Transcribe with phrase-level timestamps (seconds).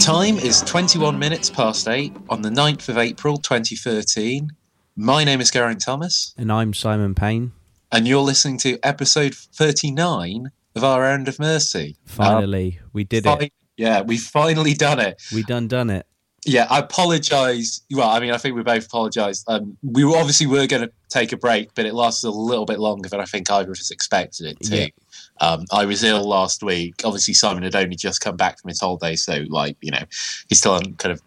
[0.00, 4.48] is 21 minutes past 8 on the 9th of April 2013.
[4.96, 7.52] My name is Geraint Thomas, And I'm Simon Payne.
[7.92, 11.96] and you're listening to episode 39 of Our Errand of Mercy.
[12.06, 13.52] Finally, we did Um, it.
[13.76, 15.20] Yeah, we've finally done it.
[15.34, 16.06] We done done it.
[16.46, 17.82] Yeah, I apologise.
[17.92, 19.44] Well, I mean, I think we both apologised.
[19.48, 22.64] Um, we were obviously were going to take a break, but it lasted a little
[22.64, 24.76] bit longer than I think either of us expected it to.
[24.76, 24.86] Yeah.
[25.40, 26.94] Um, I was ill last week.
[27.04, 30.02] Obviously, Simon had only just come back from his holiday, so like you know,
[30.48, 31.22] he's still on kind of.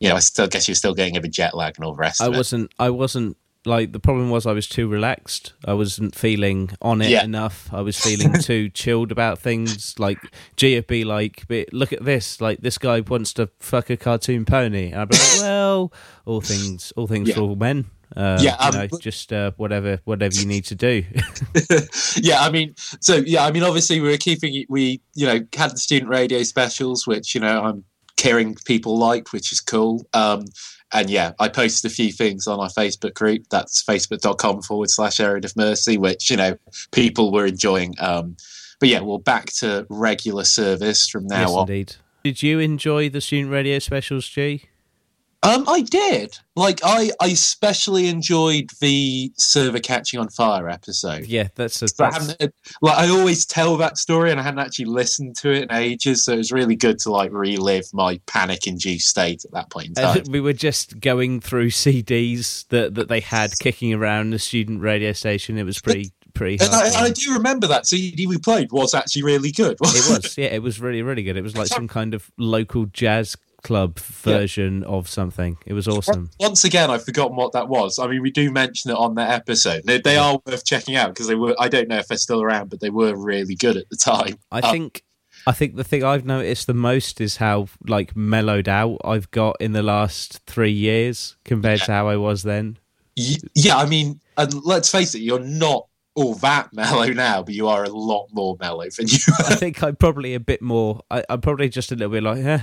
[0.00, 2.20] You know, I still guess you're still getting over jet lag and all the rest
[2.20, 2.72] I wasn't.
[2.78, 5.52] I wasn't like the problem was I was too relaxed.
[5.64, 7.22] I wasn't feeling on it Yeah.
[7.24, 7.68] enough.
[7.72, 9.98] I was feeling too chilled about things.
[9.98, 10.18] Like
[10.56, 12.40] G would be like, "But "Look at this!
[12.40, 15.92] Like this guy wants to fuck a cartoon pony." And I'd be like, "Well,
[16.24, 17.36] all things, all things Yeah.
[17.36, 17.86] for all men."
[18.16, 21.04] Uh, Yeah, you um, know, just uh, whatever, whatever you need to do.
[22.16, 24.66] yeah, I mean, so yeah, I mean, obviously we were keeping it.
[24.68, 27.84] We you know had the student radio specials, which you know I'm
[28.20, 30.06] hearing people like, which is cool.
[30.14, 30.44] Um,
[30.92, 33.44] and yeah, I posted a few things on our Facebook group.
[33.50, 36.56] That's facebook.com forward slash Errand of Mercy, which you know
[36.92, 37.94] people were enjoying.
[37.98, 38.36] Um,
[38.80, 41.68] but yeah, we're back to regular service from now yes, on.
[41.68, 41.96] indeed.
[42.22, 44.64] Did you enjoy the student radio specials, G?
[45.44, 46.38] Um, I did.
[46.56, 51.26] Like, I, I especially enjoyed the server catching on fire episode.
[51.26, 52.48] Yeah, that's a, But I
[52.80, 56.24] like I always tell that story, and I hadn't actually listened to it in ages,
[56.24, 59.94] so it was really good to like relive my panic-induced state at that point in
[59.94, 60.18] time.
[60.18, 64.80] Uh, we were just going through CDs that, that they had kicking around the student
[64.80, 65.58] radio station.
[65.58, 66.64] It was pretty pretty.
[66.64, 69.72] and I, and I do remember that CD we played was actually really good.
[69.72, 71.36] It was yeah, it was really really good.
[71.36, 75.56] It was like some kind of local jazz club version of something.
[75.66, 76.30] It was awesome.
[76.38, 77.98] Once again, I've forgotten what that was.
[77.98, 79.82] I mean, we do mention it on that episode.
[79.84, 81.56] They, they are worth checking out because they were.
[81.58, 84.38] I don't know if they're still around, but they were really good at the time.
[84.52, 85.02] I Uh, think
[85.46, 89.56] I think the thing I've noticed the most is how like mellowed out I've got
[89.60, 92.78] in the last three years compared to how I was then.
[93.16, 97.68] Yeah, I mean, and let's face it, you're not all that mellow now, but you
[97.68, 99.18] are a lot more mellow than you.
[99.40, 101.00] I think I'm probably a bit more.
[101.10, 102.62] I, I'm probably just a little bit like, yeah,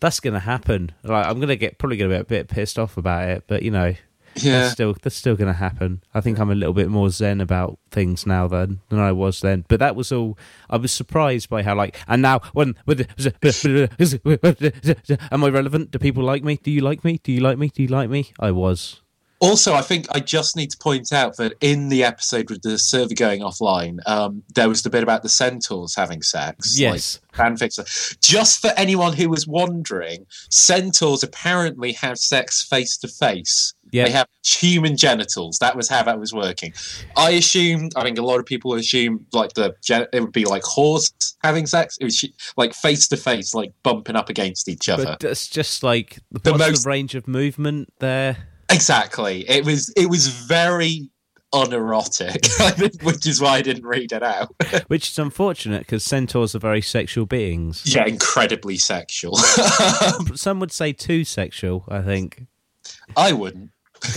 [0.00, 0.92] that's going to happen.
[1.02, 3.44] Like I'm going to get probably going to be a bit pissed off about it,
[3.46, 3.94] but you know,
[4.34, 6.02] that's still that's still going to happen.
[6.14, 9.40] I think I'm a little bit more zen about things now than than I was
[9.40, 9.64] then.
[9.68, 10.38] But that was all.
[10.70, 11.96] I was surprised by how like.
[12.06, 13.00] And now when with
[15.32, 15.90] am I relevant?
[15.90, 16.56] Do people like me?
[16.56, 17.18] Do you like me?
[17.22, 17.68] Do you like me?
[17.68, 18.32] Do you like me?
[18.38, 19.00] I was.
[19.42, 22.78] Also, I think I just need to point out that in the episode with the
[22.78, 26.78] server going offline, um, there was the bit about the centaurs having sex.
[26.78, 27.18] Yes.
[27.36, 28.18] Like fanfics.
[28.20, 33.74] Just for anyone who was wondering, centaurs apparently have sex face to face.
[33.92, 35.58] They have human genitals.
[35.58, 36.72] That was how that was working.
[37.16, 40.44] I assumed, I think a lot of people assume like the gen- it would be
[40.46, 41.12] like horse
[41.42, 41.98] having sex.
[42.00, 45.04] It was sh- like face to face, like bumping up against each other.
[45.04, 48.48] But that's just like The what's most- the range of movement there?
[48.72, 49.48] Exactly.
[49.48, 51.08] It was it was very
[51.52, 52.46] unerotic,
[53.02, 54.54] which is why I didn't read it out.
[54.88, 57.82] Which is unfortunate because centaurs are very sexual beings.
[57.84, 59.36] yeah, incredibly sexual.
[60.34, 61.84] Some would say too sexual.
[61.88, 62.46] I think
[63.16, 63.70] I wouldn't.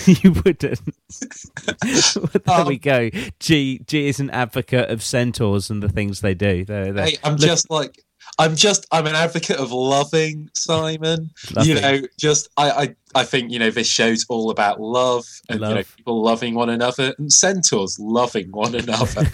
[0.06, 0.80] you wouldn't.
[1.82, 3.10] there Um, we go.
[3.40, 6.64] G G is an advocate of centaurs and the things they do.
[6.66, 8.02] They're, they're- Hey, I'm look- just like
[8.38, 11.32] I'm just I'm an advocate of loving Simon.
[11.62, 15.62] You know, just I, I I think you know this show's all about love and
[15.62, 19.28] you know people loving one another and centaurs loving one another.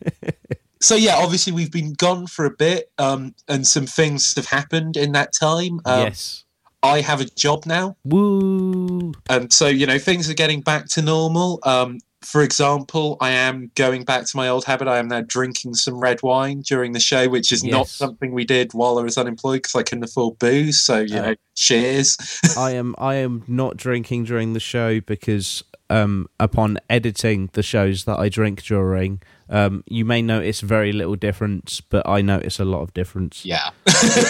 [0.80, 4.96] so yeah, obviously we've been gone for a bit, um, and some things have happened
[4.96, 5.80] in that time.
[5.86, 6.44] Um, yes.
[6.82, 7.96] I have a job now.
[8.04, 9.14] Woo.
[9.30, 13.70] and so you know things are getting back to normal um for example i am
[13.74, 17.00] going back to my old habit i am now drinking some red wine during the
[17.00, 20.38] show which is not something we did while i was unemployed because i couldn't afford
[20.38, 21.22] booze so you Uh.
[21.22, 22.16] know cheers
[22.56, 28.04] I am I am not drinking during the show because um, upon editing the shows
[28.04, 32.64] that I drink during, um, you may notice very little difference, but I notice a
[32.64, 33.44] lot of difference.
[33.44, 33.70] yeah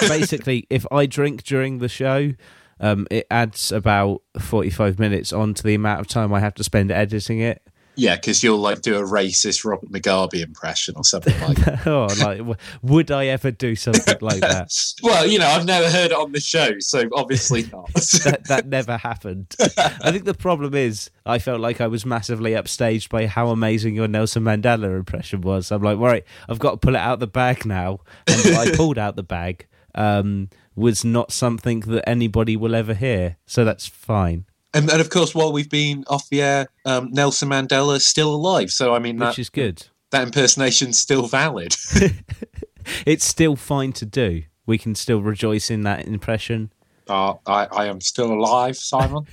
[0.09, 2.33] Basically, if I drink during the show,
[2.81, 6.65] um, it adds about forty-five minutes on to the amount of time I have to
[6.65, 7.63] spend editing it.
[7.97, 12.07] Yeah because you'll like do a racist robert mugabe impression or something like that oh,
[12.25, 14.73] like would I ever do something like that?
[15.03, 18.67] well you know i've never heard it on the show so obviously not that that
[18.67, 19.55] never happened.
[19.77, 23.95] I think the problem is I felt like I was massively upstaged by how amazing
[23.95, 25.71] your Nelson Mandela impression was.
[25.71, 28.77] I'm like, right, I've got to pull it out the bag now, and what I
[28.77, 33.87] pulled out the bag um, was not something that anybody will ever hear, so that's
[33.87, 34.47] fine.
[34.75, 38.35] And, and of course while we've been off the air um, nelson mandela is still
[38.35, 39.87] alive so i mean Which that, is good.
[40.11, 41.75] that impersonation's still valid
[43.07, 44.43] It's still fine to do.
[44.67, 46.71] We can still rejoice in that impression.
[47.09, 49.25] uh, I, I am still alive, Simon.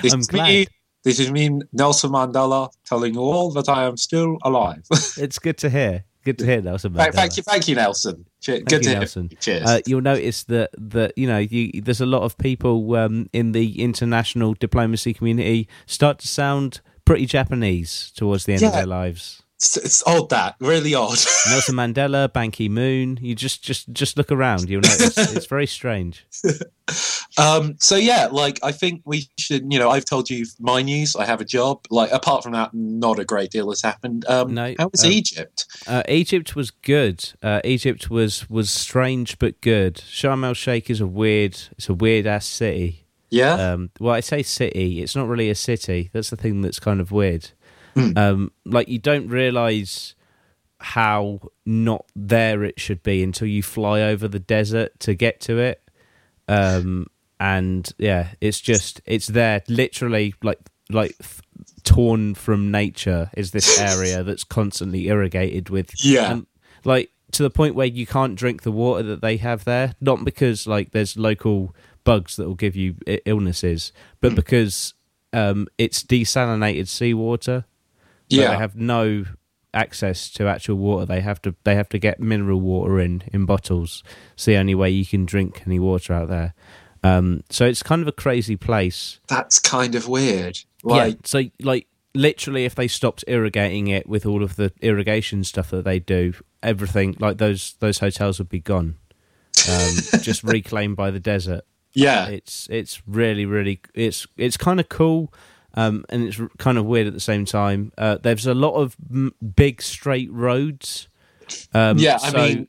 [0.00, 0.46] this I'm is glad.
[0.48, 0.66] me.
[1.04, 4.82] This is me, Nelson Mandela, telling you all that I am still alive.
[5.18, 6.04] It's good to hear.
[6.24, 6.92] Good to hear, Nelson.
[6.94, 7.12] Mandela.
[7.12, 8.24] thank you, thank you, Nelson.
[8.42, 9.30] Che- Thank Good you, Nelson.
[9.40, 9.64] Cheers.
[9.64, 13.52] Uh, you'll notice that that you know you, there's a lot of people um, in
[13.52, 19.41] the international diplomacy community start to sound pretty Japanese towards the end of their lives.
[19.62, 21.10] It's, it's odd that really odd.
[21.48, 23.16] Nelson Mandela, Ban Ki Moon.
[23.22, 24.68] You just just just look around.
[24.68, 26.26] You'll notice it's very strange.
[27.38, 29.72] Um, so yeah, like I think we should.
[29.72, 31.14] You know, I've told you my news.
[31.14, 31.86] I have a job.
[31.90, 34.24] Like apart from that, not a great deal has happened.
[34.28, 35.66] Um, No, how was um, Egypt?
[35.86, 37.32] Uh, Egypt was good.
[37.40, 39.94] Uh, Egypt was was strange but good.
[39.94, 41.54] Sharm el Sheikh is a weird.
[41.78, 42.98] It's a weird ass city.
[43.30, 45.00] Yeah, Um, well, I say city.
[45.00, 46.10] It's not really a city.
[46.12, 47.52] That's the thing that's kind of weird.
[47.94, 48.12] Hmm.
[48.16, 50.14] Um, like you don't realize
[50.80, 55.58] how not there it should be until you fly over the desert to get to
[55.58, 55.82] it.
[56.48, 57.06] Um,
[57.38, 60.58] and yeah, it's just it's there, literally like
[60.90, 61.40] like th-
[61.84, 63.30] torn from nature.
[63.36, 66.46] Is this area that's constantly irrigated with yeah, and
[66.84, 70.24] like to the point where you can't drink the water that they have there not
[70.24, 71.74] because like there's local
[72.04, 74.94] bugs that will give you I- illnesses but because
[75.32, 77.64] um it's desalinated seawater
[78.40, 78.50] yeah.
[78.50, 79.24] they have no
[79.74, 83.46] access to actual water they have to they have to get mineral water in in
[83.46, 84.02] bottles
[84.34, 86.52] it's the only way you can drink any water out there
[87.02, 90.58] um so it's kind of a crazy place That's kind of weird.
[90.84, 91.18] Like, yeah.
[91.24, 95.84] So, like, literally, if they stopped irrigating it with all of the irrigation stuff that
[95.84, 98.96] they do, everything like those those hotels would be gone,
[99.68, 101.64] um, just reclaimed by the desert.
[101.94, 105.32] yeah, It's it's really really it's it's kind of cool.
[105.74, 107.92] Um, and it's kind of weird at the same time.
[107.96, 111.08] Uh, there's a lot of m- big straight roads.
[111.72, 112.18] Um, yeah.
[112.22, 112.68] I so- mean,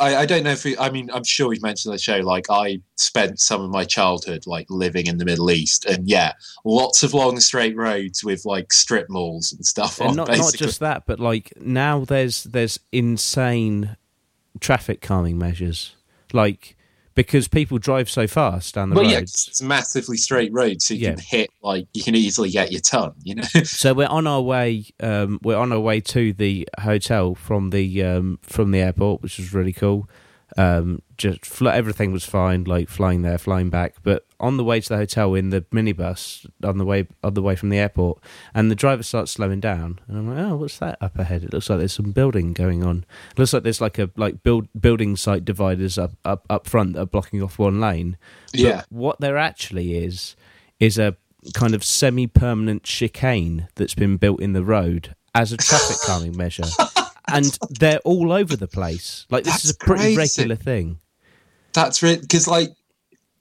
[0.00, 2.16] I, I don't know if we, I mean, I'm sure we've mentioned the show.
[2.18, 6.32] Like, I spent some of my childhood like living in the Middle East, and yeah,
[6.64, 10.00] lots of long straight roads with like strip malls and stuff.
[10.00, 13.96] and on, not not just that, but like now there's there's insane
[14.58, 15.94] traffic calming measures,
[16.32, 16.76] like
[17.20, 19.02] because people drive so fast down the road.
[19.06, 19.44] Well, roads.
[19.46, 21.10] yeah, it's a massively straight road, so you Yeah.
[21.14, 23.12] can hit like you can easily get your ton.
[23.22, 24.84] You know, So we're on our way.
[25.00, 29.38] Um, we're on our way to the hotel from the um, from the airport, which
[29.38, 30.08] was really cool.
[30.56, 33.94] Um, just fl- everything was fine, like flying there, flying back.
[34.02, 37.42] But on the way to the hotel in the minibus, on the way on the
[37.42, 38.18] way from the airport,
[38.54, 41.44] and the driver starts slowing down, and I'm like, oh, what's that up ahead?
[41.44, 43.04] It looks like there's some building going on.
[43.32, 46.94] It looks like there's like a like build building site dividers up up up front
[46.94, 48.16] that are blocking off one lane.
[48.52, 48.82] But Yeah.
[48.88, 50.34] what there actually is
[50.80, 51.16] is a
[51.54, 56.64] kind of semi-permanent chicane that's been built in the road as a traffic calming measure,
[57.32, 59.26] and they're all over the place.
[59.30, 60.40] Like this is a pretty crazy.
[60.42, 60.98] regular thing.
[61.72, 62.20] that's right.
[62.20, 62.70] Because like,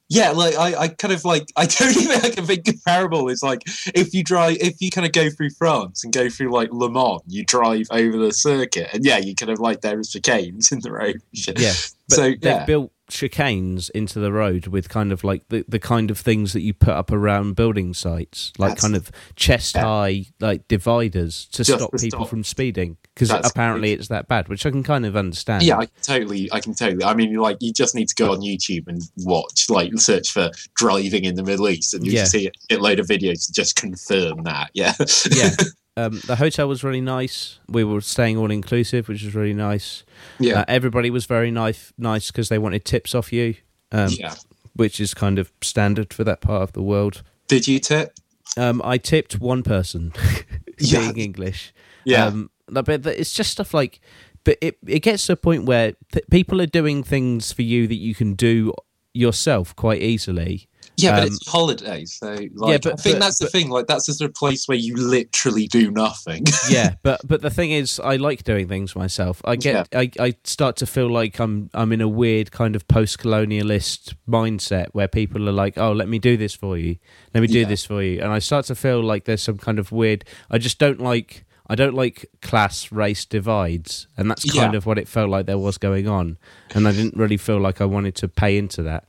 [0.09, 3.41] yeah, like I, I kind of like I don't even think a big comparable is
[3.43, 3.61] like
[3.93, 6.89] if you drive if you kind of go through France and go through like Le
[6.89, 10.71] Mans, you drive over the circuit, and yeah, you kind of like there is chicanes
[10.71, 11.21] in the road.
[11.33, 11.73] Yeah,
[12.09, 15.79] but so they've yeah, built chicanes into the road with kind of like the, the
[15.79, 19.75] kind of things that you put up around building sites, like That's- kind of chest
[19.75, 19.81] Yeah.
[19.83, 22.29] high like dividers to Just stop to people stop.
[22.29, 25.63] from speeding because apparently it's that bad, which I can kind of understand.
[25.63, 27.03] yeah, I can totally, I can totally.
[27.03, 30.49] I mean, like you just need to go on YouTube and watch, like, search for
[30.75, 32.23] driving in the Middle East, and you Yeah.
[32.25, 34.69] see a load of videos to just confirm that.
[34.73, 34.93] Yeah,
[35.31, 35.51] yeah.
[35.97, 37.59] Um, the hotel was really nice.
[37.67, 40.03] We were staying all inclusive, which was really nice.
[40.39, 43.55] yeah, Uh, everybody was very nice, nice because they wanted tips off you,
[43.91, 44.35] um, yeah.
[44.75, 47.21] which is kind of standard for that part of the world.
[47.49, 48.13] Did you tip?
[48.55, 50.13] Um, I tipped one person,
[50.79, 51.11] Yeah.
[51.11, 51.73] English.
[52.09, 53.99] Yeah, Um, but it's just stuff like,
[54.43, 57.87] but it it gets to a point where th- people are doing things for you
[57.87, 58.73] that you can do
[59.13, 60.65] yourself quite easily.
[60.97, 63.69] Yeah, but Um, it's holidays, so like, but- I think but- that's the thing.
[63.69, 66.43] Like, that's just a place where you literally do nothing.
[66.69, 69.41] yeah, but but the thing is, I like doing things myself.
[69.45, 72.85] I get, I, I start to feel like I'm I'm in a weird kind of
[72.87, 76.97] post-colonialist mindset where people are like, oh, let me do this for you,
[77.33, 77.67] let me do Yeah.
[77.67, 80.25] this for you, and I start to feel like there's some kind of weird.
[80.49, 81.45] I just don't like.
[81.71, 84.77] I don't like class race divides, and that's kind Yeah.
[84.77, 86.37] of what it felt like there was going on,
[86.73, 89.05] and I didn't really feel like I wanted to pay into that.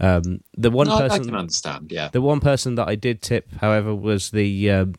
[0.00, 1.90] Um, the one No, I- I person can understand.
[1.90, 4.94] Yeah, the one person that I did tip, however, was the um,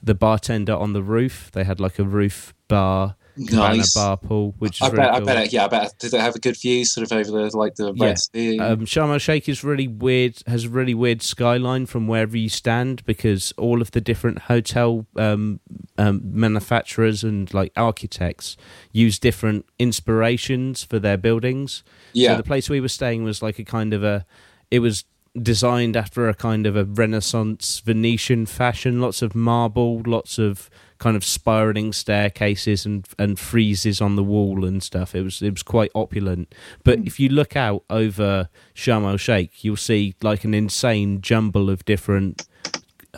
[0.00, 1.50] the bartender on the roof.
[1.52, 3.16] They had like a roof bar,
[3.48, 3.94] cabana nice.
[3.94, 5.12] bar pool, which is I really bet.
[5.12, 5.22] cool.
[5.22, 5.46] I bet.
[5.46, 5.94] It, yeah, I bet.
[5.98, 8.04] Did it have a good view, sort of over the like the Yeah.
[8.06, 8.58] Red Sea?
[8.60, 10.42] Um, Sharm el Sheikh is really weird.
[10.46, 15.06] Has a really weird skyline from wherever you stand because all of the different hotel
[15.16, 15.60] um,
[15.98, 18.56] um, manufacturers and like architects
[18.92, 21.82] use different inspirations for their buildings.
[22.12, 24.24] yeah, So the place we were staying was like a kind of a.
[24.70, 25.04] it was
[25.42, 29.00] designed after a kind of a Renaissance Venetian fashion.
[29.00, 30.70] Lots of marble, lots of
[31.04, 35.14] kind of spiraling staircases and and friezes on the wall and stuff.
[35.14, 36.54] It was it was quite opulent.
[36.82, 41.68] But if you look out over Sharm el Sheikh, you'll see like an insane jumble
[41.70, 42.46] of different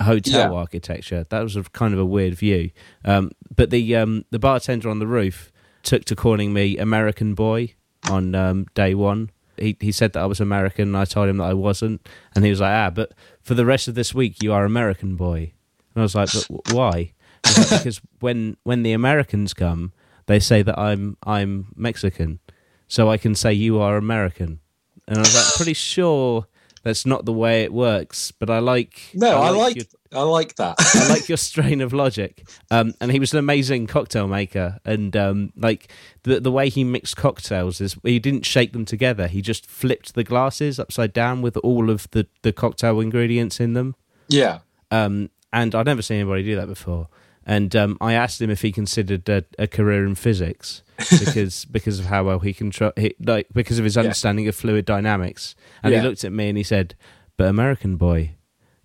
[0.01, 0.59] hotel Yeah.
[0.65, 1.25] architecture.
[1.31, 2.71] That was a kind of a weird view.
[3.05, 5.53] Um, but the um, the bartender on the roof
[5.83, 7.75] took to calling me American boy
[8.11, 9.31] on um, day one.
[9.59, 10.89] He he said that I was American.
[10.89, 13.13] and I told him that I wasn't, and he was like, "Ah, but
[13.43, 15.53] for the rest of this week, you are American boy."
[15.95, 17.13] And I was like, "But w- why?"
[17.59, 19.93] Like, because when when the Americans come,
[20.27, 22.41] they say that I'm I'm Mexican,
[22.89, 24.61] so I can say you are American.
[25.09, 26.47] And I was like, pretty sure
[26.83, 28.33] that's not the way it works.
[28.33, 30.77] But I like No, I like your- I like that.
[30.95, 32.49] I like your strain of logic.
[32.71, 34.79] Um, and he was an amazing cocktail maker.
[34.85, 39.27] And um, like the the way he mixed cocktails is he didn't shake them together.
[39.29, 43.75] He just flipped the glasses upside down with all of the, the cocktail ingredients in
[43.75, 43.95] them.
[44.29, 44.59] yeah.
[44.91, 47.09] Um, and I'd never seen anybody do that before.
[47.49, 50.83] And um, I asked him if he considered a, a career in physics
[51.19, 54.03] because because of how well he can tr- he, like because of his Yeah.
[54.03, 55.55] understanding of fluid dynamics.
[55.83, 56.01] And Yeah.
[56.01, 56.95] he looked at me and he said,
[57.37, 58.33] "But American boy,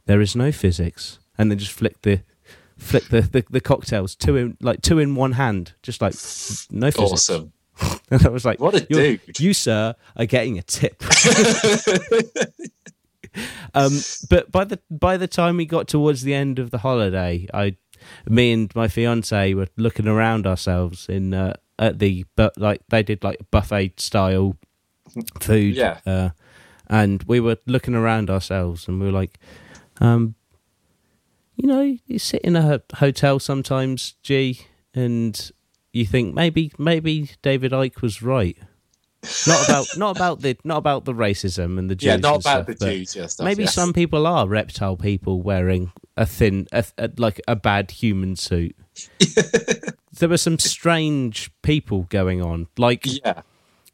[0.05, 2.21] there is no physics." And then just flicked the
[2.77, 6.13] flicked the, the, the cocktails two in like two in one hand, just like
[6.71, 7.29] no physics.
[7.29, 7.53] Awesome.
[8.11, 9.39] And I was like, What a "You're- dude.
[9.39, 11.01] You sir are getting a tip."
[13.73, 13.93] Um,
[14.29, 17.77] but by the by the time we got towards the end of the holiday, I,
[18.29, 23.03] me and my fiance were looking around ourselves in uh, at the but like they
[23.03, 24.57] did like buffet style
[25.39, 25.99] food, Yeah.
[26.05, 26.29] uh,
[26.87, 29.39] and we were looking around ourselves and we were like,
[29.99, 30.35] um,
[31.55, 34.61] you know, you sit in a hotel sometimes, G,
[34.93, 35.51] and
[35.93, 38.57] you think maybe maybe David Icke was right.
[39.45, 42.65] Not about not about the not about the racism and the Jews yeah, not about
[42.65, 43.15] stuff, the Jews.
[43.15, 43.69] Yeah, stuff, Maybe yeah.
[43.69, 45.91] some people are reptile people wearing
[46.21, 48.75] a thin, a, a, like a bad human suit.
[50.19, 52.67] there were some strange people going on.
[52.77, 53.41] Like, Yeah.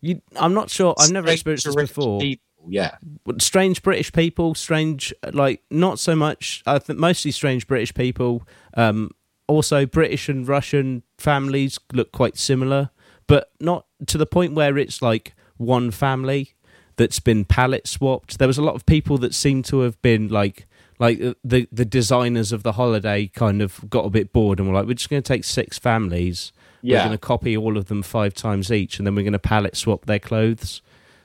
[0.01, 0.93] you, I'm not sure.
[0.99, 2.19] I've never experienced this before.
[2.19, 2.97] people, Yeah.
[3.39, 6.63] Strange British people, strange, like not so much.
[6.65, 8.45] I think mostly strange British people.
[8.73, 9.11] Um,
[9.47, 12.89] also, British and Russian families look quite similar,
[13.27, 16.55] but not to the point where it's like one family
[16.97, 18.37] that's been palette swapped.
[18.37, 20.67] There was a lot of people that seemed to have been like
[20.99, 24.67] like uh, the the designers of the holiday kind of got a bit bored and
[24.67, 26.51] were like, we're just going to take six families.
[26.81, 26.97] Yeah.
[26.99, 29.39] We're going to copy all of them five times each, and then we're going to
[29.39, 30.81] palette swap their clothes.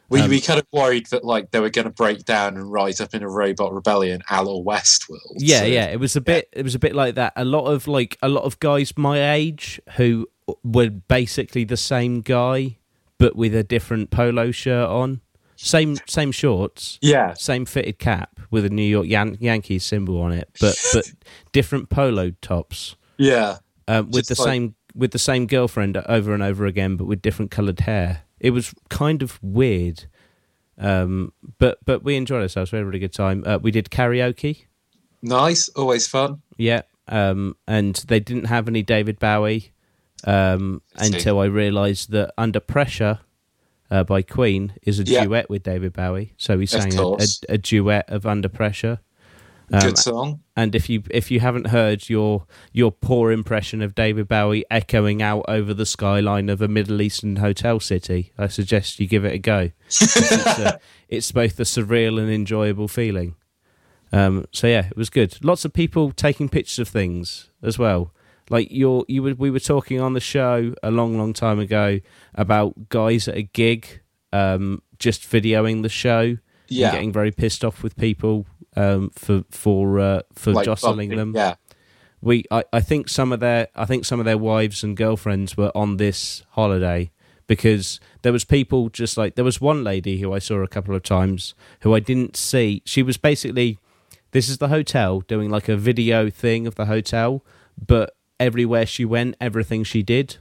[0.09, 2.71] We, Um, we kind of worried that like they were going to break down and
[2.71, 5.37] rise up in a robot rebellion, a la Westworld.
[5.39, 5.87] Yeah, So- yeah.
[5.87, 6.49] It was a bit.
[6.53, 7.33] It was a bit like that.
[7.37, 10.27] A lot of like a lot of guys my age who
[10.65, 12.77] were basically the same guy,
[13.19, 15.21] but with a different polo shirt on,
[15.63, 17.35] same same shorts, Yeah.
[17.35, 21.11] same fitted cap with a New York Yan- Yankees symbol on it, but but
[21.53, 23.59] different polo tops Yeah.
[23.89, 27.07] um, with Just the like- same with the same girlfriend over and over again, but
[27.07, 28.23] with different coloured hair.
[28.41, 30.05] It was kind of weird.
[30.79, 32.73] Um, but but we enjoyed ourselves.
[32.73, 33.45] We had a really good time.
[33.47, 34.65] Uh, we did karaoke.
[35.23, 35.69] Nice.
[35.71, 36.43] Always fun.
[36.59, 39.73] Yeah, um, and they didn't have any David Bowie
[40.25, 43.21] um, until I realised that "Under Pressure"
[43.93, 45.25] uh, by Queen is a Yeah.
[45.25, 46.33] duet with David Bowie.
[46.37, 48.99] So he sang a, a, a duet of "Under Pressure."
[49.75, 50.41] Um, Good song.
[50.55, 55.23] and if you if you haven't heard your your poor impression of David Bowie echoing
[55.23, 59.33] out over the skyline of a Middle Eastern hotel city, I suggest you give it
[59.33, 59.71] a go.
[59.87, 60.17] it's,
[60.59, 63.37] uh, it's both a surreal and enjoyable feeling.
[64.13, 65.39] Um, so yeah, it was good.
[65.43, 68.13] Lots of people taking pictures of things as well.
[68.51, 72.01] Like you're, you were, we were talking on the show a long, long time ago
[72.35, 74.01] about guys at a gig
[74.33, 76.93] um, just videoing the show and Yeah.
[76.93, 78.47] getting very pissed off with people
[78.77, 81.33] um, for for uh, for Like jostling bumping- them.
[81.37, 81.55] Yeah.
[82.21, 85.57] We, I, I think some of their, I think some of their wives and girlfriends
[85.57, 87.11] were on this holiday
[87.49, 90.95] because there was people just like there was one lady who I saw a couple
[90.95, 92.81] of times who I didn't see.
[92.85, 93.77] She was basically
[94.31, 97.45] this is the hotel doing like a video thing of the hotel,
[97.85, 100.37] but everywhere she went, everything she did,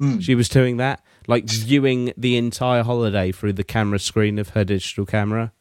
[0.00, 0.22] Mm.
[0.22, 4.64] she was doing that, like viewing the entire holiday through the camera screen of her
[4.64, 5.52] digital camera.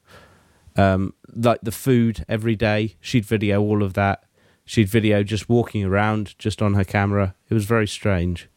[0.77, 4.23] Um, like the food every day, she'd video all of that.
[4.63, 7.35] She'd video just walking around just on her camera.
[7.49, 8.47] It was very strange.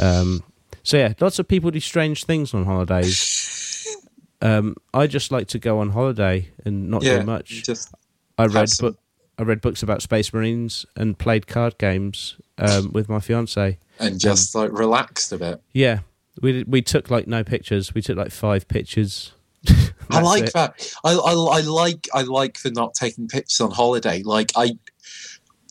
[0.00, 0.42] Um,
[0.82, 3.36] so yeah, lots of people do strange things on holidays.
[4.42, 7.18] Um, I just like to go on holiday and not Yeah.
[7.18, 7.62] do much.
[7.62, 7.92] Just
[8.38, 8.96] I read book,
[9.40, 13.78] I read books about space marines and played card games um, with my fiance.
[13.98, 15.62] and just like relaxed a bit.
[15.72, 16.00] Yeah,
[16.42, 17.94] we we took like no pictures.
[17.94, 19.32] We took like five pictures.
[20.10, 20.52] I like it.
[20.52, 20.94] that.
[21.04, 24.22] I, I I like I like the not taking pictures on holiday.
[24.22, 24.72] Like I,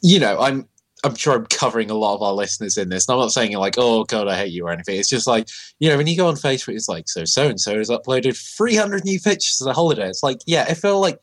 [0.01, 0.67] you know, I'm
[1.03, 3.07] I'm sure I'm covering a lot of our listeners in this.
[3.07, 4.99] And I'm not saying like, oh god, I hate you or anything.
[4.99, 7.61] It's just like, you know, when you go on Facebook, it's like, so so and
[7.61, 10.09] so has uploaded 300 new pictures of the holiday.
[10.09, 11.19] It's like, yeah, I feel like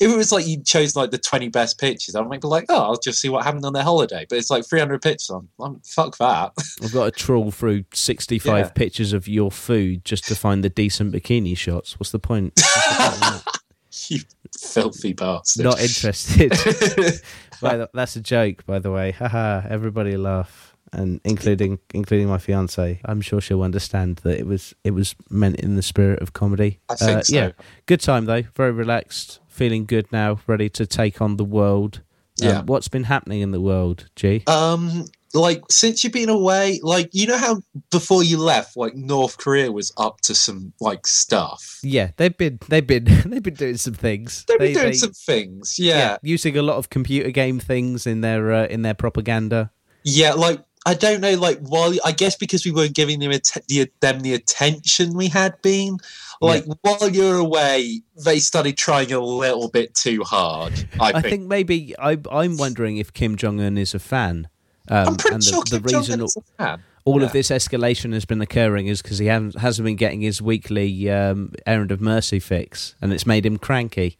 [0.00, 2.66] if it was like you chose like the 20 best pictures, I might be like,
[2.68, 4.26] oh, I'll just see what happened on their holiday.
[4.28, 5.30] But it's like 300 pictures.
[5.30, 6.52] I'm, I'm fuck that.
[6.82, 8.68] I've got to trawl through 65 Yeah.
[8.70, 11.98] pictures of your food just to find the decent bikini shots.
[11.98, 12.52] What's the point?
[12.56, 13.60] What's the point in that?
[14.08, 14.20] you
[14.60, 15.64] filthy bastard.
[15.64, 16.52] Not interested.
[17.60, 19.12] The- that's a joke, by the way.
[19.12, 20.76] Haha, everybody laugh.
[20.92, 25.56] And including including my fiance, I'm sure she'll understand that it was it was meant
[25.60, 26.78] in the spirit of comedy.
[26.90, 27.34] I think Uh, so.
[27.34, 27.50] Yeah,
[27.86, 28.42] good time though.
[28.54, 32.00] Very relaxed, feeling good now, ready to take on the world.
[32.42, 32.62] Um, Yeah.
[32.62, 34.42] what's been happening in the world, G?
[34.48, 39.36] Um, like since you've been away, like you know how before you left, like North
[39.38, 41.78] Korea was up to some like stuff.
[41.82, 44.44] Yeah, they've been they've been they've been doing some things.
[44.48, 45.98] They've been They- doing they- some things, yeah.
[45.98, 49.70] yeah, using a lot of computer game things in their uh, in their propaganda.
[50.04, 53.56] Yeah, like I don't know, like while I guess because we weren't giving them att-
[53.68, 55.98] the, them the attention we had been.
[56.40, 60.72] Like while you're away, they started trying a little bit too hard.
[61.00, 61.26] I, I think.
[61.26, 64.48] think maybe I, I'm wondering if Kim Jong Un is a fan.
[64.90, 66.82] Um, I'm pretty and the, sure the Kim reason Un's a fan.
[67.06, 67.26] all yeah.
[67.26, 71.08] of this escalation has been occurring is because he hasn't, hasn't been getting his weekly
[71.08, 74.18] um, errand of mercy fix, and it's made him cranky.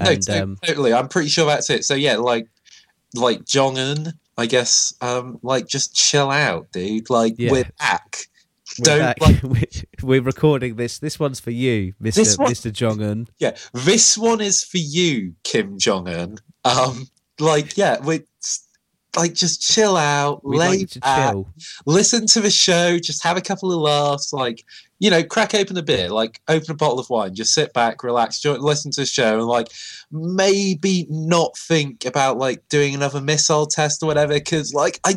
[0.00, 0.92] No, And um, totally.
[0.92, 1.84] I'm pretty sure that's it.
[1.84, 2.48] So yeah, like
[3.14, 4.92] like Jong Un, I guess.
[5.00, 7.10] Um, like just chill out, dude.
[7.10, 7.52] Like Yeah.
[7.52, 8.24] we're back.
[8.78, 9.20] we're, don't, back.
[9.20, 9.66] like- We-
[10.02, 10.98] we're recording this.
[10.98, 13.28] This one's for you, Mister Mister Jong Un.
[13.38, 16.38] Yeah, this one is for you, Kim Jong Un.
[16.64, 17.06] Um,
[17.38, 18.22] like yeah, we
[19.16, 21.48] like just chill out, We'd lay like to back, chill.
[21.84, 24.64] listen to the show, just have a couple of laughs, like
[25.00, 28.04] you know, crack open a beer, like open a bottle of wine, just sit back,
[28.04, 29.68] relax, listen to the show, and like
[30.12, 35.14] maybe not think about like doing another missile test or whatever, because like I,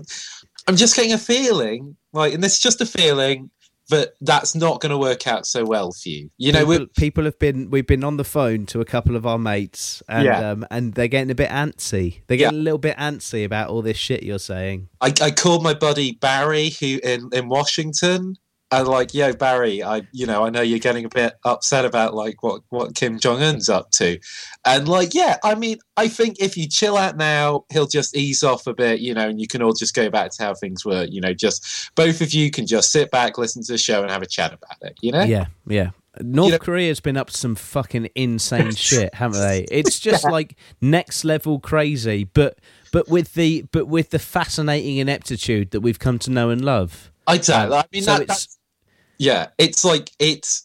[0.67, 3.52] I'm just getting a feeling, like, and this is just a feeling
[3.89, 6.30] that that's not going to work out so well for you.
[6.38, 9.26] You know, people, people have been we've been on the phone to a couple of
[9.26, 10.52] our mates and Yeah.
[10.52, 12.22] um, and they're getting a bit antsy.
[12.28, 14.88] They're getting a little bit antsy about all this shit you're saying.
[15.02, 18.38] I, I called my buddy Barry who in, in Washington
[18.80, 22.14] and like, yo, Barry, I you know, I know you're getting a bit upset about
[22.14, 24.20] like what, what Kim Jong Un's up to.
[24.66, 28.42] And like, yeah, I mean, I think if you chill out now, he'll just ease
[28.42, 30.84] off a bit, you know, and you can all just go back to how things
[30.84, 34.02] were, you know, just both of you can just sit back, listen to the show
[34.02, 35.24] and have a chat about it, you know?
[35.24, 35.92] Yeah, yeah.
[36.20, 39.66] North know- Korea's been up to some fucking insane shit, haven't they?
[39.72, 42.60] It's just like next level crazy, but
[42.92, 47.12] but with the but with the fascinating ineptitude that we've come to know and love.
[47.26, 47.72] I don't.
[47.72, 48.60] Um, I mean, so that, that's
[49.24, 49.48] yeah.
[49.58, 50.64] It's like it's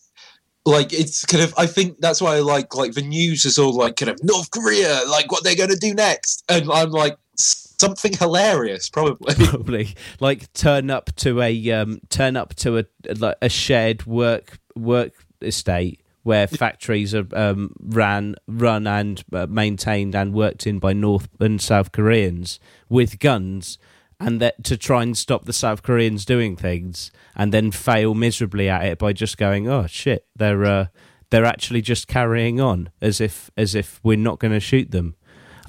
[0.66, 1.54] like it's kind of.
[1.56, 4.50] I think that's why I like like the news is all like kind of North
[4.50, 9.34] Korea, like what they're going to do next, and I'm like something hilarious, probably.
[9.46, 12.84] Probably like turn up to a um, turn up to a
[13.16, 20.14] like a shared work work estate where factories are um, ran run and uh, maintained
[20.14, 23.78] and worked in by North and South Koreans with guns
[24.20, 28.68] and that to try and stop the South Koreans doing things and then fail miserably
[28.68, 30.86] at it by just going oh shit they're uh,
[31.30, 35.14] they're actually just carrying on as if as if we're not going to shoot them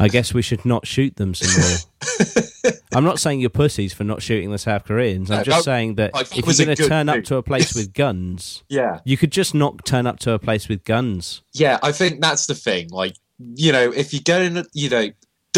[0.02, 2.74] I guess we should not shoot them some more.
[2.94, 5.30] I'm not saying you're pussies for not shooting the South Koreans.
[5.30, 7.76] I'm No, just that- saying that if you're going to turn up to a place
[7.76, 11.42] with guns, yeah, you could just not turn up to a place with guns.
[11.52, 11.80] yeah.
[11.84, 12.88] I think that's the thing.
[12.92, 13.18] Like,
[13.56, 15.10] you know, if you go in, you know.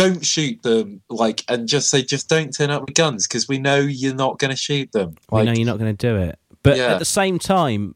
[0.01, 3.59] Don't shoot them, like, and just say, just don't turn up with guns because we
[3.59, 5.15] know you're not going to shoot them.
[5.31, 6.93] We know you're not going to do it, but Yeah.
[6.93, 7.95] at the same time,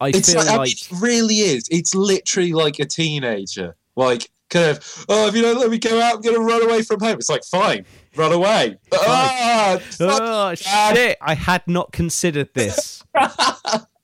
[0.00, 1.68] I It's feel like, like, I mean, it really is.
[1.70, 3.76] It's literally like a teenager.
[3.94, 6.62] Like, kind of, oh, if you don't let me go out, I'm going to run
[6.62, 7.14] away from home.
[7.18, 8.76] It's like, fine, run away.
[8.92, 11.16] Ah, ah, fuck oh shit!
[11.22, 13.02] I had not considered this.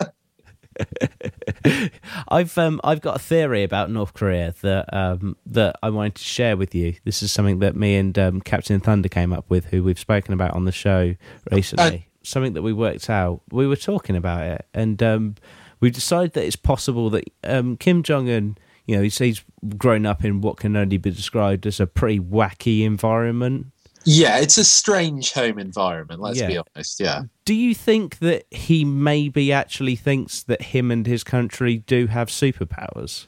[2.28, 6.24] I've um I've got a theory about North Korea that um that I wanted to
[6.24, 6.94] share with you.
[7.04, 10.34] This is something that me and um, Captain Thunder came up with, who we've spoken
[10.34, 11.14] about on the show
[11.50, 12.08] recently.
[12.22, 13.40] something that we worked out.
[13.50, 15.34] We were talking about it, and um,
[15.80, 18.56] we decided that it's possible that um, Kim Jong Un,
[18.86, 19.42] you know, he's, he's
[19.76, 23.66] grown up in what can only be described as a pretty wacky environment.
[24.04, 26.46] Yeah, it's a strange home environment, let's Yeah.
[26.48, 27.00] be honest.
[27.00, 27.22] Yeah.
[27.44, 32.28] Do you think that he maybe actually thinks that him and his country do have
[32.28, 33.26] superpowers?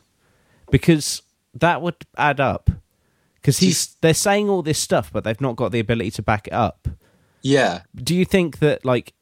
[0.70, 1.22] Because
[1.54, 2.70] that would add up.
[3.36, 6.46] Because he's they're saying all this stuff, but they've not got the ability to back
[6.46, 6.88] it up.
[7.42, 7.82] Yeah.
[7.94, 9.12] Do you think that like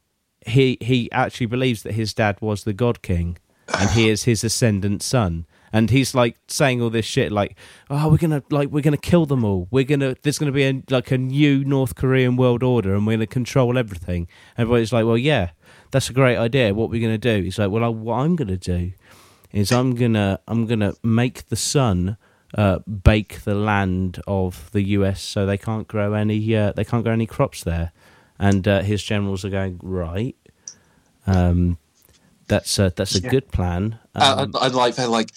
[0.47, 3.39] he he actually believes that his dad was the God King
[3.79, 7.57] and he is his ascendant son, and he's like saying all this shit like
[7.91, 9.69] oh we're gonna like we're gonna kill them all.
[9.71, 13.15] We're gonna there's gonna be a, like a new north korean world order and we're
[13.17, 14.29] gonna control everything.
[14.59, 15.51] Everybody's like well yeah
[15.91, 16.75] that's a great idea.
[16.75, 17.43] What we're gonna do?
[17.43, 18.93] He's like well I, what i'm gonna do
[19.53, 22.17] is i'm gonna i'm gonna make the sun
[22.57, 27.03] uh, bake the land of the us so they can't grow any uh, they can't
[27.03, 27.93] grow any crops there.
[28.39, 30.37] And uh, his generals are going right
[31.27, 31.79] um,
[32.49, 33.31] that's a, that's a Yeah.
[33.31, 33.99] good plan.
[34.15, 35.31] Uh, um, and, and like they're like,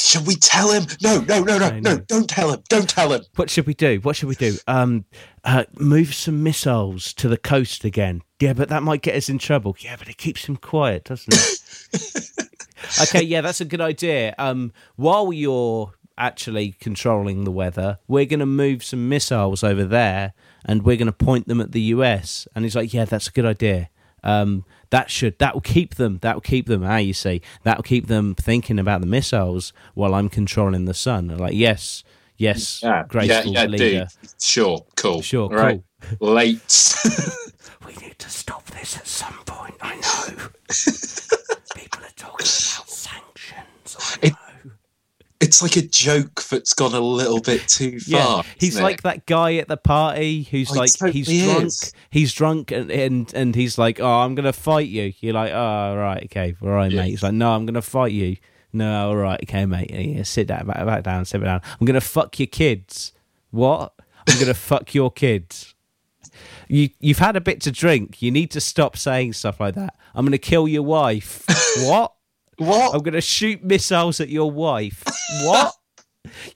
[0.00, 0.84] should we tell him?
[1.02, 2.62] No, no, no, no, No, don't tell him.
[2.68, 3.22] Don't tell him.
[3.36, 4.00] What should we do?
[4.02, 4.56] What should we do?
[4.66, 5.04] Um,
[5.44, 8.22] uh, move some missiles to the coast again.
[8.40, 9.76] Yeah, but that might get us in trouble.
[9.80, 12.50] Yeah, but it keeps him quiet, doesn't it?
[13.02, 14.34] okay, yeah, that's a good idea.
[14.38, 20.32] Um, while you're actually controlling the weather, we're going to move some missiles over there,
[20.64, 22.46] and we're going to point them at the US.
[22.54, 23.90] And he's like, "Yeah, that's a good idea."
[24.22, 26.18] Um, that should that will keep them.
[26.22, 26.82] That will keep them.
[26.84, 30.94] Ah, you see, that will keep them thinking about the missiles while I'm controlling the
[30.94, 31.28] sun.
[31.28, 32.04] They're like, yes,
[32.36, 34.08] yes, yeah, graceful yeah, leader.
[34.22, 34.42] dude.
[34.42, 35.22] Sure, cool.
[35.22, 35.58] Sure, All cool.
[35.58, 35.82] right.
[36.20, 36.94] Late.
[37.86, 39.74] We need to stop this at some point.
[39.80, 40.36] I know.
[41.74, 43.96] People are talking about sanctions.
[43.98, 44.34] I It-.
[45.40, 48.10] It's like a joke that's gone a little bit too far.
[48.38, 48.82] Yeah, he's it?
[48.82, 51.92] like that guy at the party who's Oh, like totally he's drunk, is.
[52.10, 55.96] he's drunk, and, and and he's like, "Oh, I'm gonna fight you." You're like, "Oh,
[55.96, 57.02] right, okay, all right, Yeah.
[57.02, 58.36] mate." He's like, "No, I'm gonna fight you."
[58.72, 59.90] No, all right, okay, mate.
[59.90, 61.60] Yeah, sit down, back, back down, sit down.
[61.80, 63.12] I'm gonna fuck your kids.
[63.50, 63.92] What?
[64.28, 65.74] I'm gonna fuck your kids.
[66.68, 68.22] You you've had a bit to drink.
[68.22, 69.96] You need to stop saying stuff like that.
[70.14, 71.44] I'm gonna kill your wife.
[71.80, 72.12] what?
[72.60, 72.94] What?
[72.94, 75.04] I'm going to shoot missiles at your wife.
[75.42, 75.72] What?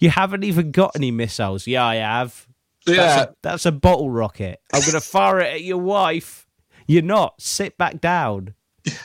[0.01, 1.67] you haven't even got any missiles.
[1.67, 2.47] Yeah, I have.
[2.85, 4.61] That's, yeah, a, that's a bottle rocket.
[4.73, 6.47] I'm going to fire it at your wife.
[6.89, 7.41] You're not.
[7.41, 8.55] Sit back down.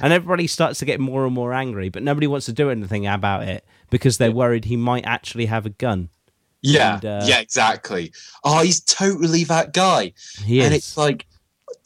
[0.02, 3.06] And everybody starts to get more and more angry, but nobody wants to do anything
[3.08, 6.10] about it because they're worried he might actually have a gun.
[6.62, 8.12] yeah, and, uh, yeah, exactly.
[8.44, 10.14] Oh, he's totally that guy.
[10.44, 10.80] He and is.
[10.80, 11.28] it's like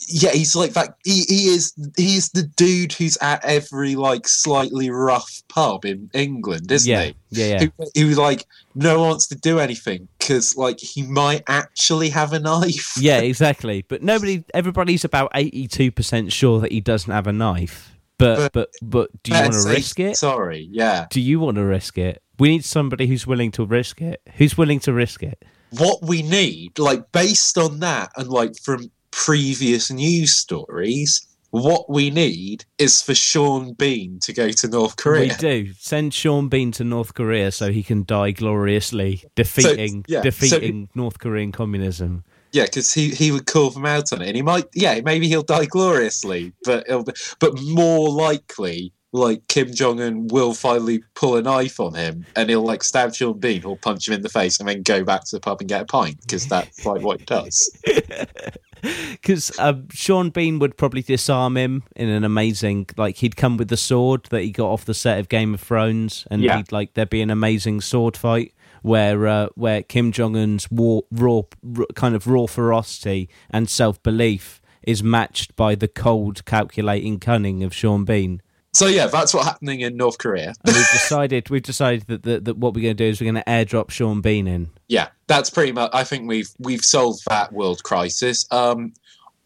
[0.07, 4.27] yeah he's like that he, he is he is the dude who's at every like
[4.27, 7.67] slightly rough pub in england isn't yeah, he yeah, yeah.
[7.77, 12.33] who, who like no one wants to do anything because like he might actually have
[12.33, 13.83] a knife yeah, exactly.
[13.87, 17.91] But nobody, everybody's about eighty-two percent sure that he doesn't have a knife.
[18.17, 20.17] But but but, do you want to risk it?
[20.17, 22.21] sorry yeah Do you want to risk it?
[22.39, 24.21] We need somebody who's willing to risk it.
[24.37, 25.43] Who's willing to risk it?
[25.77, 32.09] what we need like based on that and like from previous news stories what we
[32.09, 35.27] need is for Sean Bean to go to North Korea.
[35.27, 40.21] We do send Sean Bean to North Korea so he can die gloriously, defeating yeah,
[40.21, 42.23] so- defeating North Korean communism.
[42.53, 45.27] Yeah, because he, he would call them out on it, and he might yeah maybe
[45.27, 51.03] he'll die gloriously, but it'll be, but more likely like Kim Jong Un will finally
[51.13, 54.23] pull a knife on him, and he'll like stab Sean Bean, he'll punch him in
[54.23, 56.83] the face, and then go back to the pub and get a pint because that's
[56.83, 57.77] like what he does.
[59.13, 63.69] Because um, Sean Bean would probably disarm him in an amazing, like he'd come with
[63.69, 66.57] the sword that he got off the set of Game of Thrones, and Yeah.
[66.57, 71.03] he'd like there'd be an amazing sword fight where uh, where Kim Jong Un's war,
[71.09, 71.43] raw,
[71.77, 77.63] r- kind of raw ferocity and self belief is matched by the cold, calculating cunning
[77.63, 78.41] of Sean Bean.
[78.73, 80.53] So yeah, that's what's happening in North Korea.
[80.65, 83.31] And we've decided we've decided that, that, that what we're going to do is we're
[83.31, 84.71] going to airdrop Sean Bean in.
[84.87, 85.91] Yeah, that's pretty much.
[85.93, 88.47] I think we've we've solved that world crisis.
[88.51, 88.93] Um,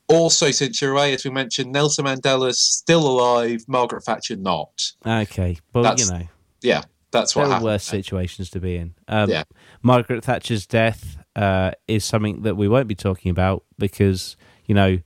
[0.07, 4.93] also, since you're away, as we mentioned, Nelson Mandela's still alive, Margaret Thatcher not.
[5.05, 6.27] Okay, but That's you know
[6.61, 8.93] Yeah, that's what there are situations to be in.
[9.09, 9.43] Um, Yeah.
[9.81, 14.99] Margaret Thatcher's death uh, is something that we won't be talking about because you know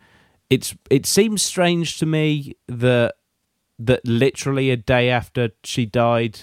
[0.52, 3.16] it's it seems strange to me that
[3.86, 6.42] that literally a day after she died,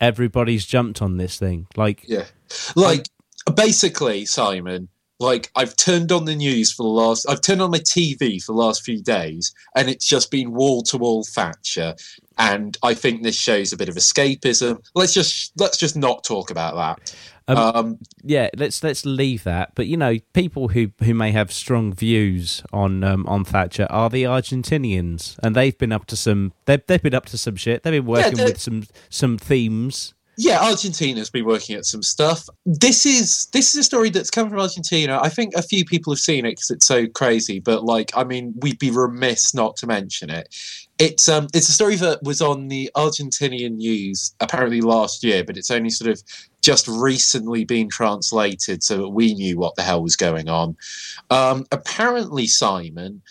[0.00, 1.66] everybody's jumped on this thing.
[1.76, 2.24] Like, Yeah.
[2.74, 3.06] Like
[3.54, 4.88] basically, Simon,
[5.20, 8.52] like I've turned on the news for the last I've turned on my TV for
[8.52, 11.94] the last few days and it's just been wall to wall Thatcher.
[12.38, 14.82] And I think this shows a bit of escapism.
[14.94, 17.14] Let's just let's just not talk about that.
[17.58, 19.72] Um, Um, yeah, let's let's leave that.
[19.74, 24.10] But you know, people who who may have strong views on um, on Thatcher are
[24.10, 27.82] the Argentinians, and they've been up to some they've they've been up to some shit.
[27.82, 30.14] They've been working they- with some some themes.
[30.36, 32.48] yeah, Argentina's been working at some stuff.
[32.64, 35.18] This is this is a story that's come from Argentina.
[35.22, 37.60] I think a few people have seen it because it's so crazy.
[37.60, 40.54] But like, I mean, we'd be remiss not to mention it.
[40.98, 45.56] It's um, it's a story that was on the Argentinian news apparently last year, but
[45.56, 46.22] it's only sort of
[46.60, 50.76] just recently been translated so that we knew what the hell was going on.
[51.30, 53.22] Um, apparently, Simon,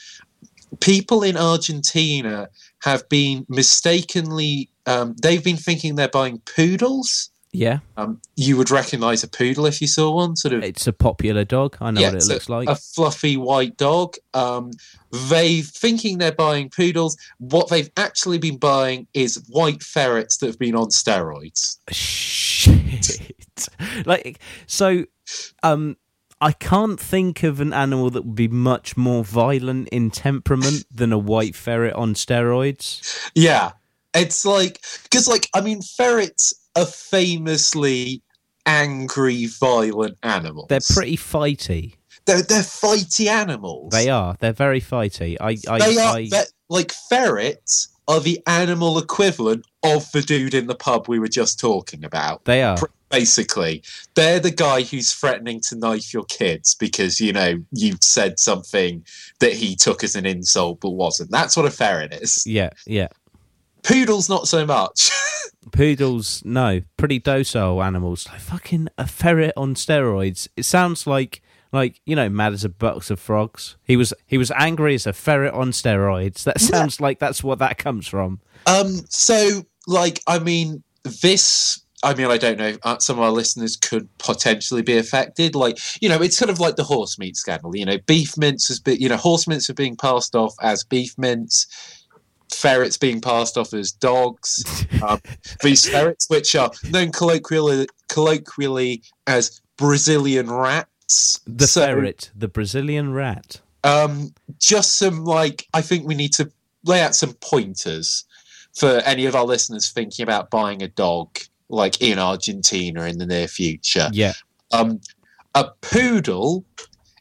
[0.80, 2.50] people in Argentina
[2.84, 4.70] have been mistakenly.
[4.86, 7.30] Um, they've been thinking they're buying poodles.
[7.52, 10.36] Yeah, Um, you would recognise a poodle if you saw one.
[10.36, 11.78] Sort of it's a popular dog.
[11.82, 12.70] I know Yeah, what it looks like.
[12.70, 14.18] a fluffy white dog.
[14.36, 14.70] Um,
[15.12, 17.18] they thinking they're buying poodles.
[17.40, 21.78] What they've actually been buying is white ferrets that have been on steroids.
[24.06, 25.06] Like so
[25.64, 25.98] um
[26.42, 31.12] I can't think of an animal that would be much more violent in temperament than
[31.12, 33.30] a white ferret on steroids.
[33.36, 33.72] Yeah,
[34.14, 38.22] it's like because, like, I mean, ferrets are famously
[38.66, 40.68] angry, violent animals.
[40.70, 41.96] They're pretty fighty.
[42.26, 43.92] They're, they're fighty animals.
[43.92, 44.36] They are.
[44.40, 45.36] They're very fighty.
[45.42, 46.16] I I, They are.
[46.16, 51.28] I like ferrets are the animal equivalent of the dude in the pub we were
[51.30, 52.44] just talking about.
[52.44, 52.78] they are.
[53.10, 53.82] basically
[54.16, 59.04] they're the guy who's threatening to knife your kids because you know you said something
[59.40, 63.08] that he took as an insult but wasn't that's what a ferret is Yeah, yeah.
[63.84, 65.10] poodles not so much
[65.72, 68.28] Poodles, no, pretty docile animals.
[68.28, 70.48] Like fucking a ferret on steroids.
[70.58, 73.78] It sounds like like you know, mad as a box of frogs.
[73.84, 76.44] He was he was angry as a ferret on steroids.
[76.44, 78.40] That sounds like that's what that comes from.
[78.66, 80.84] um so like i mean
[81.22, 82.78] this I mean, I don't know.
[82.84, 85.54] Uh, some of our listeners could potentially be affected.
[85.54, 87.76] Like, you know, it's kind of like the horse meat scandal.
[87.76, 90.84] You know, beef mince has been, you know, horse mints are being passed off as
[90.86, 91.68] beef mince.
[92.54, 94.86] Ferrets being passed off as dogs.
[95.02, 95.22] Um,
[95.64, 100.50] these ferrets, which are known colloquially, colloquially as Brazilian
[101.10, 101.40] rats.
[101.48, 103.62] The So, ferret, the Brazilian rat.
[103.84, 106.52] Um, just some like, I think we need to
[106.86, 108.26] lay out some pointers
[108.78, 111.38] for any of our listeners thinking about buying a dog,
[111.70, 114.10] like in Argentina in the near future.
[114.14, 114.34] Yeah,
[114.72, 115.02] Um,
[115.56, 116.64] a poodle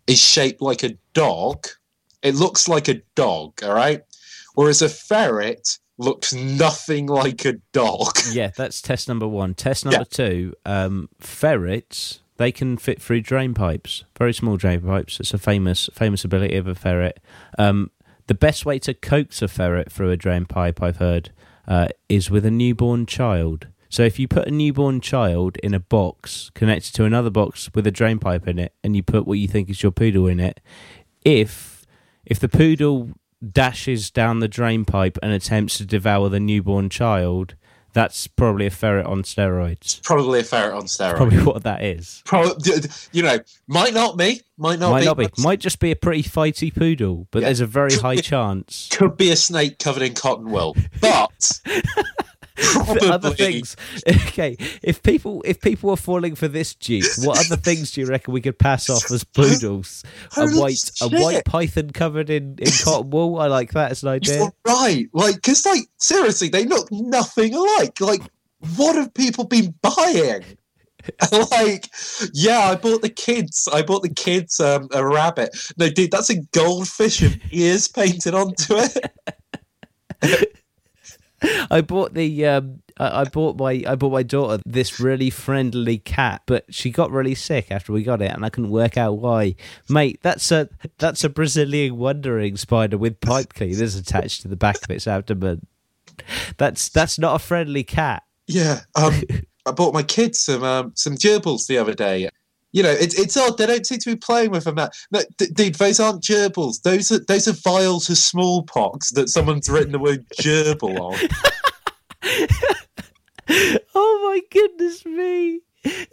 [0.06, 1.66] is shaped like a dog.
[2.22, 4.02] It looks like a dog, all right?
[4.54, 8.18] Whereas a ferret looks nothing like a dog.
[8.32, 8.50] yeah.
[8.56, 9.54] That's test number one.
[9.54, 10.04] Test number Yeah.
[10.10, 10.54] two.
[10.66, 12.20] Um, ferrets.
[12.38, 15.20] They can fit through drain pipes, very small drain pipes.
[15.20, 17.20] It's a famous famous ability of a ferret.
[17.58, 17.90] Um,
[18.28, 21.30] the best way to coax a ferret through a drain pipe, I've heard,
[21.66, 23.66] uh, is with a newborn child.
[23.88, 27.86] So if you put a newborn child in a box connected to another box with
[27.86, 30.40] a drain pipe in it, and you put what you think is your poodle in
[30.40, 30.60] it,
[31.24, 31.84] if
[32.24, 33.10] if the poodle
[33.52, 37.54] dashes down the drain pipe and attempts to devour the newborn child,
[37.92, 40.02] that's probably a ferret on steroids.
[40.02, 41.16] Probably a ferret on steroids.
[41.16, 42.22] Probably what that is.
[42.24, 42.52] Pro-
[43.12, 45.28] you know, might not be, might not Might be, not be.
[45.38, 47.48] Might just be a pretty fighty poodle, but Yeah.
[47.48, 48.88] there's a very high chance.
[48.90, 50.76] could be a snake covered in cotton wool.
[51.00, 51.50] But
[52.58, 53.76] probably other things.
[54.28, 58.06] Okay, if people if people are falling for this dupe, what other things do you
[58.06, 60.04] reckon we could pass off as poodles?
[60.36, 63.38] A white a white python covered in, in cotton wool.
[63.38, 64.38] I like that as an idea.
[64.38, 65.08] You're right.
[65.12, 68.00] Like, because, like, seriously, they look nothing alike.
[68.00, 68.22] Like,
[68.76, 70.44] what have people been buying?
[71.50, 71.88] like,
[72.32, 73.68] yeah, I bought the kids.
[73.72, 75.56] I bought the kids um, a rabbit.
[75.78, 78.74] No, dude, that's a goldfish with ears painted onto
[80.22, 80.57] it.
[81.70, 85.98] I bought the um, I, I bought my I bought my daughter this really friendly
[85.98, 89.18] cat, but she got really sick after we got it, and I couldn't work out
[89.18, 89.54] why.
[89.88, 94.82] Mate, that's a that's a Brazilian wandering spider with pipe cleaners attached to the back
[94.82, 95.66] of its abdomen.
[96.56, 98.24] That's that's not a friendly cat.
[98.46, 98.80] Yeah.
[98.94, 99.20] Um,
[99.66, 102.28] I bought my kids some um, some gerbils the other day.
[102.72, 103.56] You know, it's it's odd.
[103.58, 104.74] They don't seem to be playing with them.
[104.74, 104.90] Now.
[105.10, 106.82] No, d- dude, those aren't gerbils.
[106.82, 111.16] Those are those are vials of smallpox that someone's written the word gerbil on.
[113.94, 115.60] Oh my goodness me.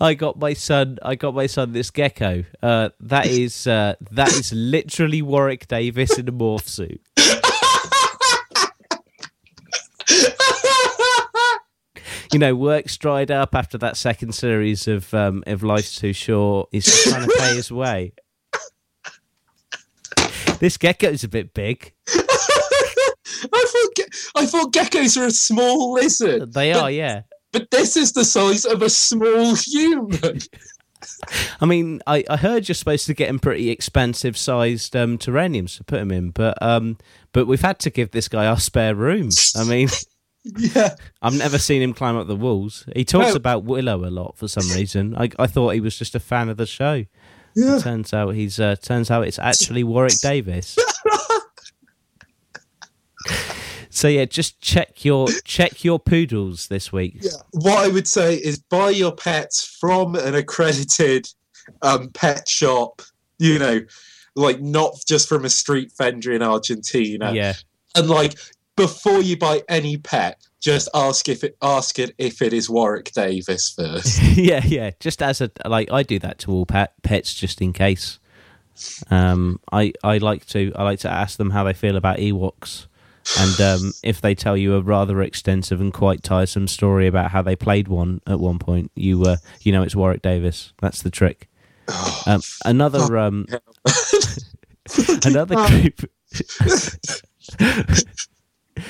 [0.00, 0.98] I got my son.
[1.02, 2.44] I got my son this gecko.
[2.62, 7.00] Uh, that is uh, that is literally Warwick Davis in a morph suit.
[12.32, 16.68] You know, work's dried up after that second series of um, of Life's Too Short.
[16.70, 18.12] He's just trying to pay his way.
[20.60, 21.92] This gecko's a bit big.
[22.08, 27.22] I thought ge- I thought geckos are a small lizard, They But- are, yeah.
[27.52, 30.38] but this is the size of a small human.
[31.62, 35.78] I mean, I, I heard you're supposed to get him pretty expensive sized um, terrariums
[35.78, 36.98] to put him in, but um,
[37.32, 39.30] but we've had to give this guy our spare room.
[39.56, 39.88] I mean,
[40.44, 42.86] yeah, I've never seen him climb up the walls.
[42.94, 43.34] He talks No.
[43.34, 45.14] about Willow a lot for some reason.
[45.16, 47.04] I, I thought he was just a fan of the show.
[47.54, 47.78] yeah.
[47.78, 50.76] Turns out he's uh, turns out it's actually Warwick Davis.
[53.90, 57.18] so yeah, just check your check your poodles this week.
[57.20, 57.30] Yeah.
[57.52, 61.28] What I would say is buy your pets from an accredited
[61.82, 63.02] um, pet shop.
[63.38, 63.80] You know,
[64.36, 67.32] like not just from a street vendor in Argentina.
[67.32, 67.54] Yeah.
[67.96, 68.34] And like
[68.80, 73.12] before you buy any pet, just ask if it ask it if it is Warwick
[73.12, 74.22] Davis first.
[74.36, 74.92] yeah, yeah.
[75.00, 78.18] Just as a like, I do that to all pet, pets just in case.
[79.10, 82.86] Um, I I like to I like to ask them how they feel about Ewoks,
[83.38, 87.42] and um, if they tell you a rather extensive and quite tiresome story about how
[87.42, 90.72] they played one at one point, you uh, you know it's Warwick Davis.
[90.80, 91.48] That's the trick.
[92.26, 93.46] Um, another um,
[95.26, 96.10] another group.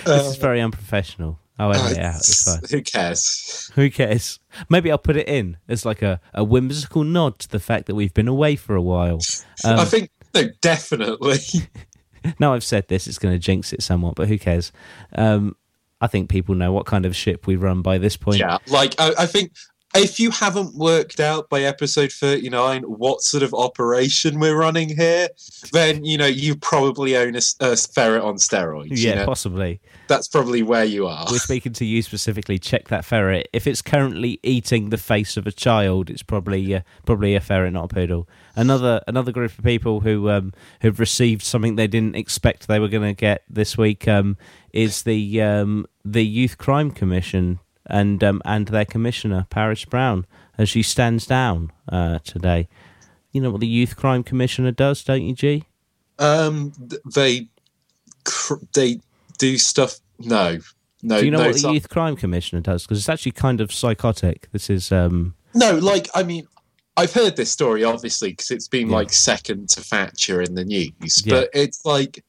[0.04, 1.38] This is very unprofessional.
[1.58, 2.16] I'll edit it out.
[2.16, 2.60] It's fine.
[2.70, 3.70] Who cares?
[3.74, 4.40] Who cares?
[4.70, 7.94] Maybe I'll put it in as like a, a whimsical nod to the fact that
[7.94, 9.20] we've been away for a while.
[9.62, 11.38] Um, I think no, definitely.
[12.38, 14.72] now I've said this, it's going to jinx it somewhat, but who cares?
[15.14, 15.54] Um,
[16.00, 18.38] I think people know what kind of ship we run by this point.
[18.38, 19.52] Yeah, like I, I think
[19.94, 25.28] if you haven't worked out by episode 39 what sort of operation we're running here,
[25.72, 28.90] then you know you probably own a, a ferret on steroids.
[28.90, 29.26] you Yeah, know?
[29.26, 29.80] possibly.
[30.06, 31.26] that's probably where you are.
[31.30, 32.58] We're speaking to you specifically.
[32.58, 33.48] Check that ferret.
[33.52, 37.72] If it's currently eating the face of a child, it's probably uh, probably a ferret,
[37.72, 38.28] not a poodle.
[38.54, 42.88] Another another group of people who um, who've received something they didn't expect they were
[42.88, 44.36] going to get this week um,
[44.72, 47.58] is the um, the Youth Crime Commission
[47.90, 50.26] and um, and their commissioner Paris Brown
[50.58, 52.68] as she stands down uh, today.
[53.32, 55.64] You know what the Youth Crime Commissioner does, don't you, G?
[56.18, 56.72] Um,
[57.14, 57.48] they
[58.74, 59.00] they
[59.38, 59.98] do stuff.
[60.18, 60.58] No,
[61.02, 62.82] no, Do you know no, what the not- Youth Crime Commissioner does?
[62.84, 64.48] Because it's actually kind of psychotic.
[64.52, 65.76] This is um, no.
[65.76, 66.46] Like I mean,
[66.96, 68.96] I've heard this story obviously because it's been Yeah.
[68.96, 71.34] like second to Thatcher in the news, Yeah.
[71.40, 72.24] but it's like.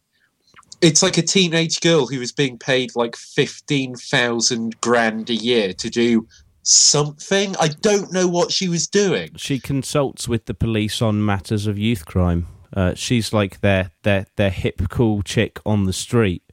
[0.81, 5.73] It's like a teenage girl who was being paid like fifteen thousand grand a year
[5.73, 6.27] to do
[6.63, 7.55] something.
[7.59, 9.29] I don't know what she was doing.
[9.35, 12.47] she consults with the police on matters of youth crime.
[12.73, 16.43] Uh, she's like their their their hip cool chick on the street,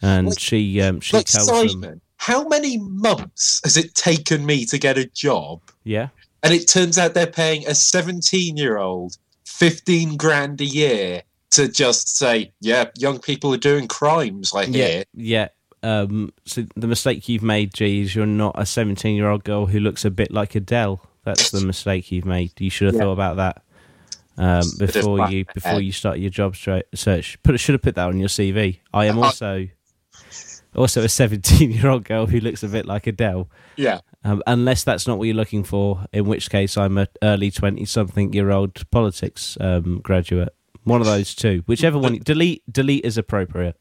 [0.00, 4.46] and Like- she um, she like tells Simon, them, how many months has it taken
[4.46, 5.60] me to get a job?
[5.84, 6.08] yeah,
[6.42, 11.22] And it turns out they're paying a 17 year old 15 grand a year
[11.52, 15.04] to just say, yeah, young people are doing crimes, I yeah, hear.
[15.14, 15.48] yeah.
[15.82, 19.66] Um, so the mistake you've made, G, is you're not a 17 year old girl
[19.66, 21.00] who looks a bit like Adele.
[21.24, 22.52] That's the mistake you've made.
[22.60, 23.02] You should have Yeah.
[23.02, 23.62] thought about that
[24.38, 27.38] um, before you before you start your job search.
[27.42, 28.80] Put should have put that on your CV.
[28.92, 29.68] I am Uh, also
[30.74, 33.48] also a 17 year old girl who looks a bit like Adele.
[33.76, 34.00] Yeah.
[34.24, 38.32] Um, unless that's not what you're looking for, in which case I'm a early twenty-something
[38.32, 40.54] year old politics um, graduate.
[40.86, 42.18] One of those two, whichever one.
[42.18, 43.76] Delete, delete is appropriate.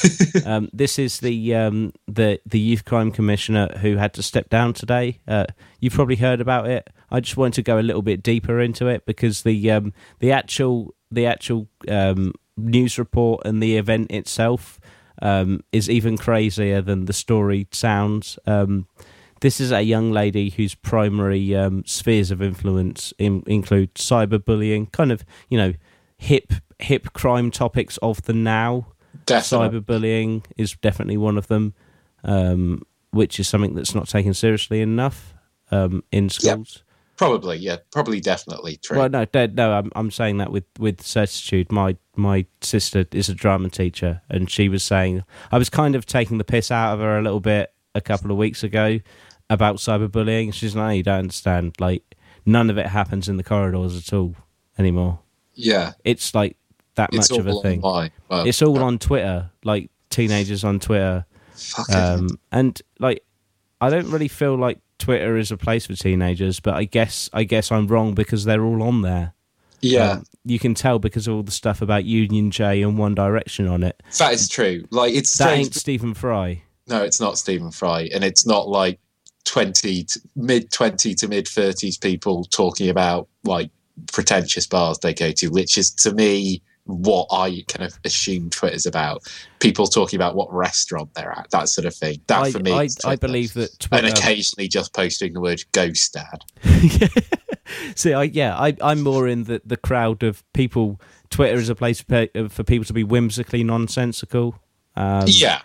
[0.46, 4.72] um, this is the um, the the youth crime commissioner who had to step down
[4.72, 5.18] today.
[5.28, 5.44] Uh,
[5.80, 6.88] you've probably heard about it.
[7.10, 10.32] I just wanted to go a little bit deeper into it because the um, the
[10.32, 14.80] actual the actual um, news report and the event itself
[15.20, 18.38] um, is even crazier than the story sounds.
[18.46, 18.86] Um,
[19.42, 25.12] this is a young lady whose primary um, spheres of influence in, include cyberbullying, kind
[25.12, 25.74] of you know
[26.18, 28.88] hip hip crime topics of the now.
[29.24, 29.80] Definitely.
[29.80, 31.74] Cyberbullying is definitely one of them,
[32.22, 35.34] um, which is something that's not taken seriously enough
[35.70, 36.32] um, in Yep.
[36.32, 36.82] schools.
[37.16, 37.76] Probably, yeah.
[37.90, 38.98] Probably, definitely true.
[38.98, 39.72] Well, no, no, no.
[39.72, 41.72] I'm I'm saying that with with certitude.
[41.72, 46.04] My my sister is a drama teacher, and she was saying I was kind of
[46.04, 49.00] taking the piss out of her a little bit a couple of weeks ago
[49.48, 50.52] about cyberbullying.
[50.52, 51.74] She's like, no, you don't understand.
[51.80, 54.34] Like none of it happens in the corridors at all
[54.78, 55.20] anymore.
[55.56, 55.92] Yeah.
[56.04, 56.56] It's like
[56.94, 57.80] that It's much of a thing.
[57.80, 58.10] Well,
[58.46, 61.26] It's all on Twitter, like teenagers on Twitter.
[61.92, 63.24] Um, and like,
[63.80, 67.44] I don't really feel like Twitter is a place for teenagers, but I guess I
[67.44, 69.32] guess I'm wrong because they're all on there.
[69.80, 70.12] yeah.
[70.12, 73.66] Um, you can tell because of all the stuff about Union J and One Direction
[73.66, 74.00] on it.
[74.18, 74.84] that is true.
[74.90, 75.66] Like, it's That strange.
[75.66, 76.62] ain't Stephen Fry.
[76.86, 79.00] No, it's not Stephen Fry, and it's not like
[79.44, 83.70] twenty to, mid twenty to mid thirties people talking about like
[84.12, 88.86] pretentious bars they go to, which is to me what I kind of assume Twitter's
[88.86, 89.22] about.
[89.58, 92.20] People talking about what restaurant they're at, that sort of thing.
[92.28, 96.14] That I, for me, I, I believe that and occasionally just posting the word "ghost
[96.14, 96.44] dad."
[97.96, 101.00] See, I, yeah, I, I'm more in the, the crowd of people.
[101.30, 104.60] Twitter is a place for, for people to be whimsically nonsensical.
[104.94, 105.62] Um, yeah,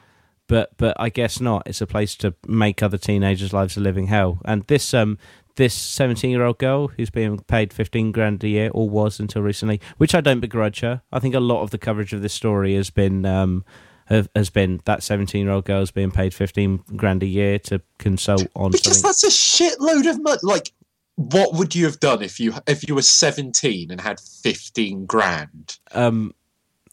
[0.47, 1.63] but but I guess not.
[1.65, 4.39] It's a place to make other teenagers' lives a living hell.
[4.43, 5.17] And this um
[5.55, 9.41] this seventeen year old girl who's being paid fifteen grand a year, or was until
[9.41, 11.01] recently, which I don't begrudge her.
[11.11, 13.63] I think a lot of the coverage of this story has been um
[14.05, 17.81] have, has been that seventeen year old girl's being paid fifteen grand a year to
[17.97, 19.09] consult on because something.
[19.09, 20.39] that's a shitload of money.
[20.43, 20.71] Like,
[21.15, 25.77] what would you have done if you if you were 17 and had 15 grand?
[25.91, 26.33] Um,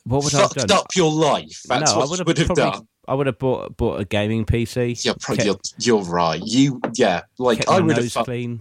[0.04, 0.78] what would I have Fucked done?
[0.78, 1.62] up your life.
[1.68, 2.88] That's no, I would have, would have probably, done.
[3.08, 5.04] I would have bought bought a gaming PC.
[5.04, 6.40] Yeah, pro- kept- you're, you're right.
[6.44, 8.60] You, yeah, like I would have, fu- clean.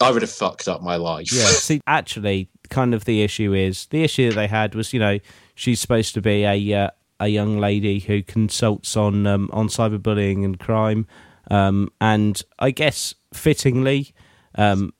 [0.00, 1.32] I would have fucked up my life.
[1.32, 1.44] Yeah.
[1.46, 5.18] See, actually, kind of the issue is the issue that they had was, you know,
[5.54, 10.44] she's supposed to be a uh, a young lady who consults on um, on cyberbullying
[10.44, 11.06] and crime,
[11.50, 14.14] um, and I guess fittingly.
[14.54, 14.92] Um,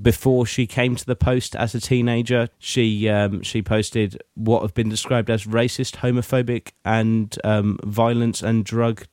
[0.00, 4.74] before she came to the post as a teenager, she um, she posted what have
[4.74, 9.06] been described as racist, homophobic, and um, violence and drug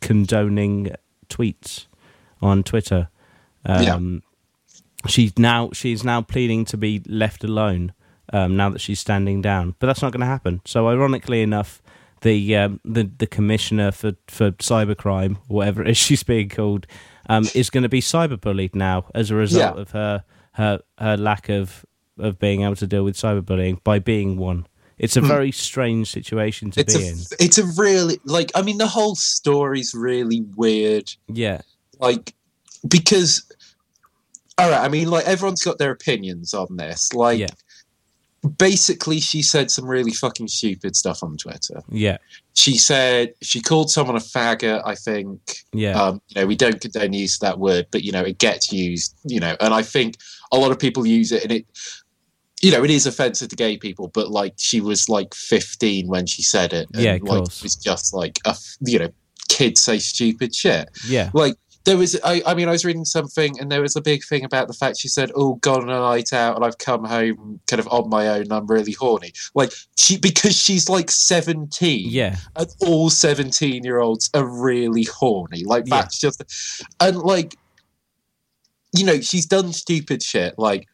[0.00, 0.94] condoning
[1.28, 1.86] tweets
[2.40, 3.08] on Twitter.
[3.64, 4.22] Um,
[5.06, 7.92] she's now she's now pleading to be left alone
[8.32, 9.74] um, now that she's standing down.
[9.78, 10.60] But that's not going to happen.
[10.64, 11.82] So ironically enough,
[12.22, 16.86] the um, the the commissioner for for cybercrime, whatever it is she's being called,
[17.32, 19.82] um, is going to be cyberbullied now as a result Yeah.
[19.82, 21.84] of her her her lack of
[22.18, 24.66] of being able to deal with cyberbullying by being one.
[24.98, 27.18] It's a very strange situation to It's be a, in.
[27.40, 28.52] it's a really like.
[28.54, 31.10] I mean, the whole story's really weird.
[31.26, 31.62] Yeah,
[31.98, 32.34] Like
[32.86, 33.42] because,
[34.58, 34.80] all right.
[34.84, 37.12] I mean, like everyone's got their opinions on this.
[37.14, 37.48] Like, Yeah.
[38.58, 41.82] basically, she said some really fucking stupid stuff on Twitter.
[41.90, 42.18] yeah,
[42.54, 44.82] She said she called someone a faggot.
[44.84, 45.40] I think.
[45.72, 48.38] yeah, Um, you know, we don't condone use of that word, but you know, it
[48.38, 49.16] gets used.
[49.24, 50.16] You know, and I think
[50.52, 51.66] a lot of people use it, and it,
[52.62, 54.08] you know, it is offensive to gay people.
[54.08, 56.88] But like, she was like 15 when she said it.
[56.94, 57.58] And, Yeah, of like, course.
[57.58, 59.08] It was just like a, you know,
[59.48, 60.88] kids say stupid shit.
[61.06, 64.00] yeah, Like there was, I, I mean, I was reading something, and there was a
[64.00, 66.78] big thing about the fact she said, "Oh, gone on a night out, and I've
[66.78, 68.42] come home kind of on my own.
[68.42, 73.98] and I'm really horny." Like she, because she's like 17 yeah, and all 17 year
[74.00, 76.02] olds are really horny like Yeah.
[76.02, 76.42] that's just
[77.00, 77.56] and like
[78.96, 80.86] you know she's done stupid shit like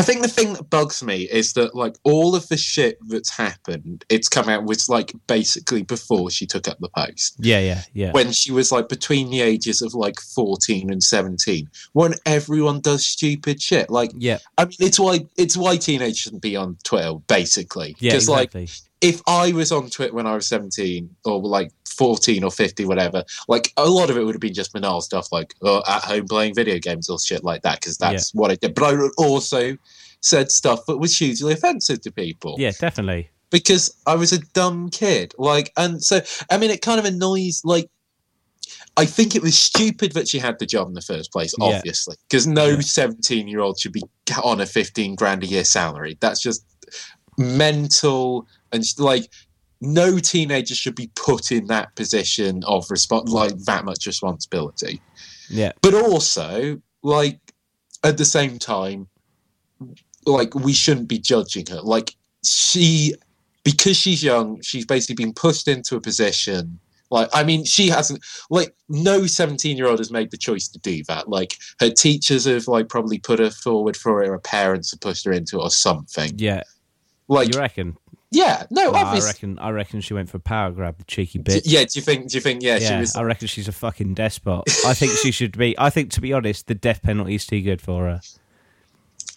[0.00, 3.36] I think the thing that bugs me is that like all of the shit that's
[3.36, 7.36] happened, it's come out was like basically before she took up the post.
[7.38, 11.68] yeah, yeah, yeah, When she was like between the ages of like 14 and 17,
[11.92, 13.90] when everyone does stupid shit.
[13.90, 17.94] Like, yeah, I mean, it's why it's why teenagers shouldn't be on Twitter, basically.
[17.98, 18.68] yeah, Because like exactly.
[19.00, 23.24] If I was on Twitter when I was 17 or like 14 or 50, whatever,
[23.48, 26.26] like a lot of it would have been just banal stuff like oh, at home
[26.28, 28.74] playing video games or shit like that, because that's what I did.
[28.74, 29.76] But I also
[30.20, 33.30] said stuff that was hugely offensive to people yeah, definitely.
[33.50, 35.34] because I was a dumb kid.
[35.38, 36.20] Like, and so,
[36.50, 37.88] I mean, it kind of annoys, like,
[38.96, 42.16] I think it was stupid that she had the job in the first place, obviously,
[42.28, 42.80] because no Yeah.
[42.80, 44.02] 17 year old should be
[44.42, 46.18] on a 15 grand a year salary.
[46.20, 46.64] That's just
[47.38, 49.30] mental and like,
[49.80, 55.00] no teenager should be put in that position of respon like that much responsibility.
[55.48, 57.40] Yeah, But also, like,
[58.04, 59.08] at the same time,
[60.26, 61.80] like, we shouldn't be judging her.
[61.80, 62.14] Like,
[62.44, 63.14] she,
[63.64, 66.78] because she's young, she's basically been pushed into a position.
[67.10, 70.78] Like, I mean, she hasn't, like, no 17 year old has made the choice to
[70.78, 71.28] do that.
[71.28, 75.00] Like, her teachers have, like, probably put her forward for it, or her parents have
[75.00, 76.32] pushed her into it, or something.
[76.36, 76.62] yeah.
[77.30, 77.96] Like, you reckon?
[78.32, 79.28] yeah, no, I obviously.
[79.28, 79.58] reckon.
[79.60, 81.62] I reckon she went for a power grab, the cheeky bitch.
[81.64, 83.72] Yeah, do you think, do you think, yeah, she Yeah, was, I reckon she's a
[83.72, 84.64] fucking despot.
[84.84, 85.78] I think she should be.
[85.78, 88.20] I think, to be honest, the death penalty is too good for her.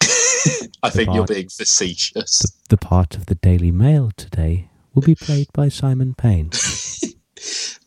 [0.82, 2.42] I think you're being facetious.
[2.68, 6.50] The part of the Daily Mail today will be played by Simon Payne.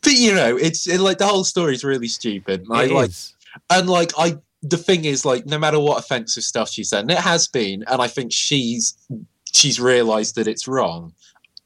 [0.03, 2.61] But, you know, it's it, like the whole story is really stupid.
[2.69, 3.33] And I It like, is.
[3.69, 7.11] and like I the thing is like no matter what offensive stuff she's done, and
[7.11, 8.95] it has been, and I think she's
[9.53, 11.13] she's realised that it's wrong.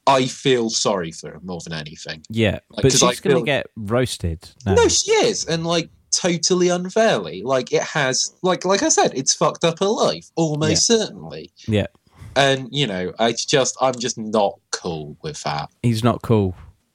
[0.06, 2.22] I feel sorry for her more than anything.
[2.28, 4.48] Yeah, Like, but she's I going to feel- get roasted.
[4.66, 4.74] now.
[4.74, 7.42] No, she is, and like totally unfairly.
[7.42, 11.52] Like it has, like like I said, it's fucked up her life almost certainly.
[11.68, 11.86] Yeah.
[12.34, 15.70] And you know, I just I'm just not cool with that.
[15.82, 16.54] He's not cool.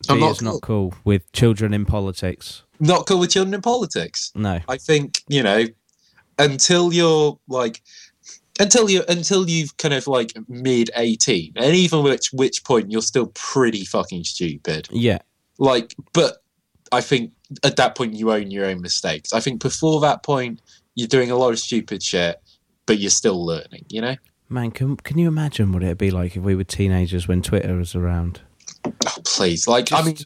[0.09, 2.63] I'm he not is not cool with children in politics.
[2.79, 4.31] Not cool with children in politics.
[4.35, 4.59] No.
[4.67, 5.65] I think you know
[6.39, 7.81] until you're like
[8.59, 13.01] until you until you've kind of like mid eighteen, and even which which point you're
[13.01, 14.87] still pretty fucking stupid.
[14.91, 15.19] Yeah.
[15.59, 16.37] Like, but
[16.91, 17.31] I think
[17.63, 19.33] at that point you own your own mistakes.
[19.33, 20.61] I think before that point
[20.95, 22.41] you're doing a lot of stupid shit,
[22.85, 23.85] but you're still learning.
[23.89, 24.15] You know?
[24.49, 27.75] Man, can can you imagine what it'd be like if we were teenagers when Twitter
[27.75, 28.41] was around?
[28.85, 30.17] Oh, please, like I mean,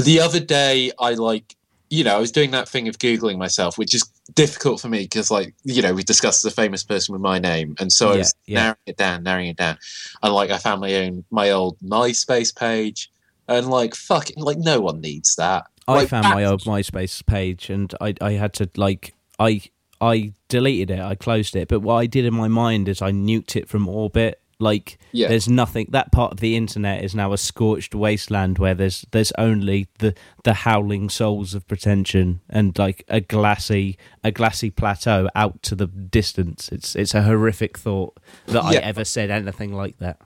[0.00, 1.56] the other day I like
[1.90, 4.02] you know I was doing that thing of googling myself, which is
[4.34, 7.74] difficult for me because like you know we discussed the famous person with my name,
[7.78, 8.60] and so I was yeah.
[8.60, 9.78] narrowing it down, narrowing it down,
[10.22, 13.10] and like I found my own my old MySpace page,
[13.48, 15.66] and like fucking like no one needs that.
[15.86, 19.62] I Like, found that- my old MySpace page and I I had to like I
[20.00, 21.68] I deleted it, I closed it.
[21.68, 24.40] But what I did in my mind is I nuked it from orbit.
[24.60, 25.28] Like Yeah.
[25.28, 25.86] there's nothing.
[25.90, 30.14] That part of the internet is now a scorched wasteland where there's there's only the
[30.44, 35.86] the howling souls of pretension and like a glassy a glassy plateau out to the
[35.86, 36.68] distance.
[36.70, 40.18] It's it's a horrific thought that I ever said anything like that.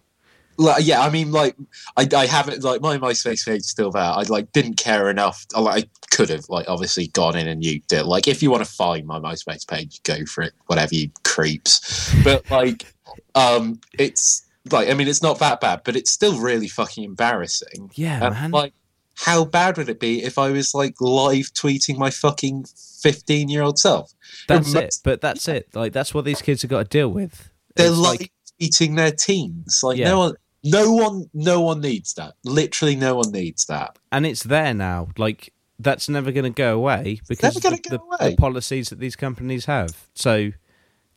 [0.59, 1.57] like, yeah, I mean, like,
[1.97, 4.03] I, I haven't like my MySpace page is still there.
[4.03, 5.47] I like didn't care enough.
[5.55, 8.05] I, like, I could have like obviously gone in and nuked it.
[8.05, 10.53] Like, if you want to find my MySpace page, go for it.
[10.67, 12.15] Whatever you creeps.
[12.23, 12.85] But like,
[13.35, 17.91] um, it's like I mean, it's not that bad, but it's still really fucking embarrassing.
[17.95, 18.51] Yeah, And, man.
[18.51, 18.73] like,
[19.15, 22.65] how bad would it be if I was like live tweeting my fucking
[23.03, 24.13] fifteen-year-old self?
[24.49, 24.95] That's It.
[25.05, 25.69] But that's it.
[25.75, 27.51] Like that's what these kids have got to deal with.
[27.77, 29.81] They're It's live like tweeting their teens.
[29.83, 30.09] Like Yeah.
[30.11, 30.35] no one,
[30.65, 32.35] no one, no one needs that.
[32.45, 33.99] Literally, no one needs that.
[34.11, 35.09] and it's there now.
[35.19, 38.01] Like that's never going to go away because the, the,
[38.31, 40.09] the policies that these companies have.
[40.15, 40.53] So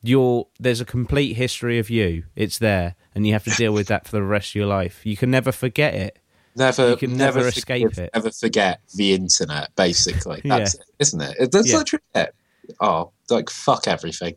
[0.07, 2.23] you're there's a complete history of you.
[2.35, 5.05] It's there, and you have to deal with that for the rest of your life.
[5.05, 6.19] You can never forget it.
[6.57, 8.09] Never, You can never forgive, escape it.
[8.13, 9.75] Never forget the internet.
[9.75, 10.59] Basically, Yeah.
[10.59, 11.51] that's it, isn't it?
[11.51, 11.77] That's Yeah.
[11.77, 12.35] literally it.
[12.79, 14.35] Oh, like fuck everything.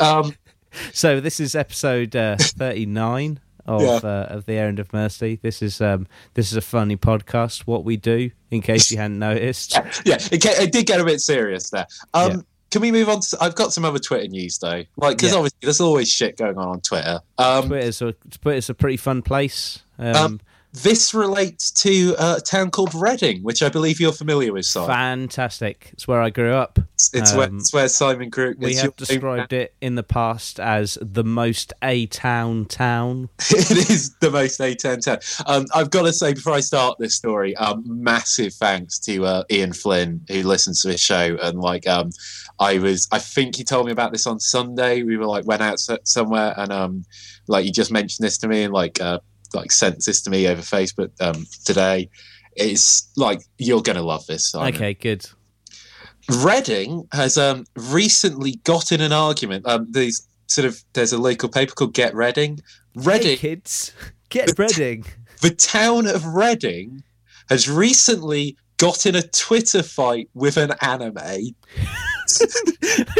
[0.00, 0.34] Um,
[0.92, 3.40] So this is episode uh, thirty nine.
[3.64, 4.08] Of, Yeah.
[4.08, 5.40] uh, of the errand of mercy.
[5.42, 7.62] This is um this is a funny podcast.
[7.62, 9.72] What we do, in case you hadn't noticed.
[9.74, 11.86] yeah, yeah, it, it did get a bit serious there.
[12.14, 12.36] Um, Yeah.
[12.70, 13.38] Can we move on to?
[13.40, 15.38] I've got some other Twitter news though, like because Yeah.
[15.38, 17.20] obviously there's always shit going on on Twitter.
[17.38, 19.80] Um, Twitter's a Twitter's a pretty fun place.
[19.98, 20.40] Um, Um,
[20.72, 24.66] this relates to uh, a town called Reading, which I believe you're familiar with.
[24.66, 24.88] Simon.
[24.88, 25.90] fantastic.
[25.92, 26.78] It's where I grew up.
[26.94, 28.50] It's, it's where, um, it's where Simon grew.
[28.50, 28.58] up.
[28.58, 33.28] We have described it in the past as the most a town town.
[33.50, 35.18] it is the most A10 town.
[35.46, 39.44] Um, I've got to say before I start this story, um, massive thanks to uh,
[39.50, 41.38] Ian Flynn who listens to this show.
[41.42, 42.10] And like, um,
[42.58, 45.02] I was, I think he told me about this on Sunday.
[45.02, 47.04] We were like went out somewhere, and um,
[47.46, 49.20] like he just mentioned this to me and like uh,
[49.54, 52.08] like sent this to me over Facebook um, today.
[52.54, 54.50] It's like you're gonna love this.
[54.50, 54.74] Simon.
[54.74, 55.28] Okay, good.
[56.42, 59.66] Reading has um, recently got in an argument.
[59.66, 62.60] Um, these sort of there's a local paper called Get Reading.
[62.94, 63.92] Reading Hey, kids,
[64.28, 65.04] get Reading.
[65.42, 67.02] the town of Reading
[67.48, 71.14] has recently got in a Twitter fight with an anime.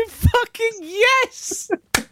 [0.08, 1.70] Fucking yes.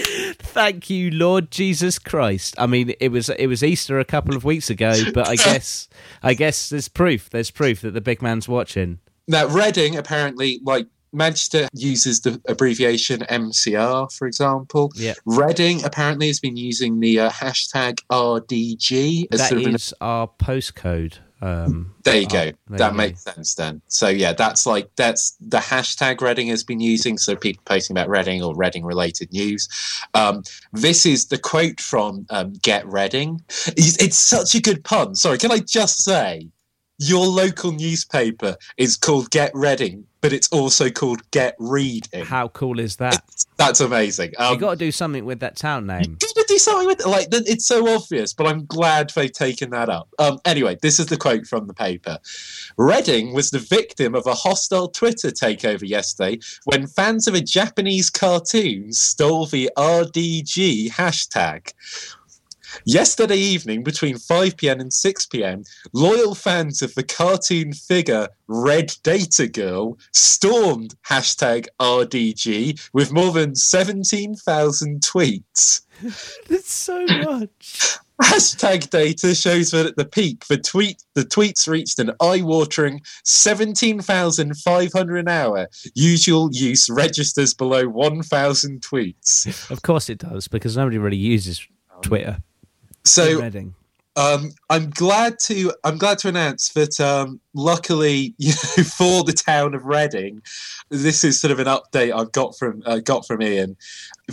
[0.00, 2.54] Thank you, Lord Jesus Christ.
[2.58, 5.88] I mean, it was it was Easter a couple of weeks ago, but I guess
[6.22, 7.30] I guess there's proof.
[7.30, 8.98] There's proof that the big man's watching.
[9.28, 14.92] Now, Reading apparently, like Manchester, uses the abbreviation MCR, for example.
[14.94, 15.14] Yeah.
[15.24, 20.28] Reading apparently has been using the uh, hashtag RDG as That sort of an our
[20.28, 21.18] postcode.
[21.42, 22.44] Um, There you Oh, go.
[22.68, 23.80] there that you makes sense then.
[23.88, 27.18] So yeah, that's like that's the hashtag Reading has been using.
[27.18, 29.68] So people posting about Reading or Reading related news.
[30.14, 33.40] Um, this is the quote from um, Get Reading.
[33.68, 35.14] It's, it's such a good pun.
[35.14, 36.48] Sorry, can I just say
[37.00, 42.26] your local newspaper is called Get Reading, but it's also called Get Reading.
[42.26, 43.24] How cool is that?
[43.56, 44.32] That's amazing.
[44.38, 46.18] Um, you got to do something with that town name.
[46.20, 47.06] You gotta do something with it.
[47.06, 50.08] Like it's so obvious, but I'm glad they've taken that up.
[50.18, 52.18] Um, anyway, this is the quote from the paper.
[52.76, 58.10] Reading was the victim of a hostile Twitter takeover yesterday when fans of a Japanese
[58.10, 61.72] cartoon stole the RDG hashtag.
[62.84, 68.94] Yesterday evening, between 5 pm and 6 pm, loyal fans of the cartoon figure Red
[69.02, 75.82] Data Girl stormed hashtag RDG with more than 17,000 tweets.
[76.48, 77.98] That's so much.
[78.22, 85.16] Hashtag data shows that at the peak, the tweet the tweets reached an eye-watering 17,500
[85.16, 85.68] an hour.
[85.94, 89.70] Usual use registers below 1,000 tweets.
[89.70, 91.66] Of course it does, because nobody really uses
[92.02, 92.42] Twitter.
[93.04, 93.40] So
[94.16, 99.32] um, I'm glad to I'm glad to announce that um, luckily, you know, for the
[99.32, 100.42] town of Reading,
[100.90, 103.76] this is sort of an update I've got from uh, got from Ian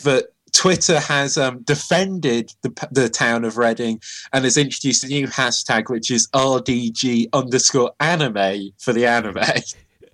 [0.03, 4.01] that Twitter has um, defended the, the town of Reading
[4.34, 9.43] and has introduced a new hashtag which is RDG underscore anime for the anime.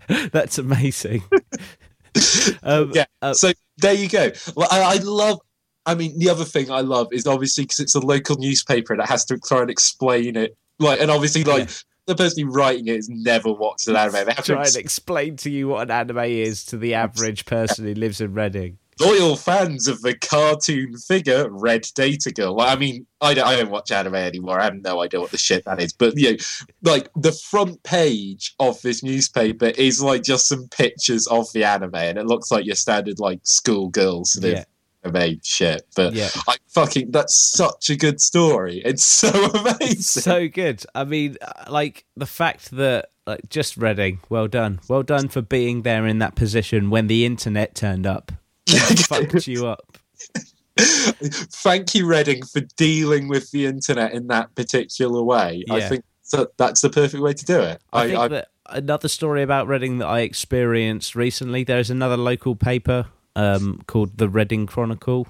[0.32, 1.24] That's amazing.
[2.64, 3.06] um, Yeah.
[3.22, 4.32] uh, so there you go.
[4.56, 5.40] Well, I, I love.
[5.86, 9.02] I mean, the other thing I love is obviously because it's a local newspaper and
[9.02, 10.56] it has to try and explain it.
[10.80, 11.76] Like, and obviously, like Yeah.
[12.08, 14.14] the person writing it has never watched an anime.
[14.26, 17.46] They have to try and explain to you what an anime is to the average
[17.46, 18.78] person who lives in Reading.
[19.00, 22.56] loyal fans of the cartoon figure Red Data Girl.
[22.56, 24.60] Like, I mean, I don't, I don't watch anime anymore.
[24.60, 25.92] I have no idea what the shit that is.
[25.94, 26.38] But you know,
[26.84, 31.96] like the front page of this newspaper is like just some pictures of the anime,
[31.96, 34.64] and it looks like your standard like schoolgirl sort of Yeah.
[35.04, 35.86] Anime shit.
[35.96, 36.30] But Yeah.
[36.48, 38.82] I fucking that's such a good story.
[38.84, 40.22] It's so amazing.
[40.22, 40.84] so good.
[40.96, 45.42] I mean, uh, like the fact that like just Reading, well done, well done for
[45.42, 48.32] being there in that position when the internet turned up,
[48.68, 49.98] fucked you up.
[50.78, 55.64] Thank you, Reading, for dealing with the internet in that particular way.
[55.70, 57.82] I think that that's the perfect way to do it.
[57.94, 61.64] I, think that another story about Reading that I experienced recently.
[61.64, 65.28] There's another local paper um, called the Reading Chronicle.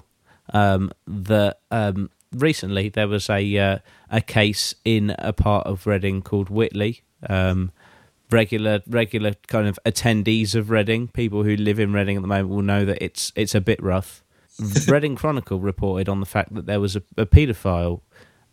[0.52, 3.78] Um, that um, recently there was a uh,
[4.10, 7.02] a case in a part of Reading called Whitley.
[7.28, 7.72] Um,
[8.30, 12.48] regular regular kind of attendees of Reading, people who live in Reading at the moment
[12.50, 14.22] will know that it's it's a bit rough.
[14.88, 18.02] Reading Chronicle reported on the fact that there was a, a paedophile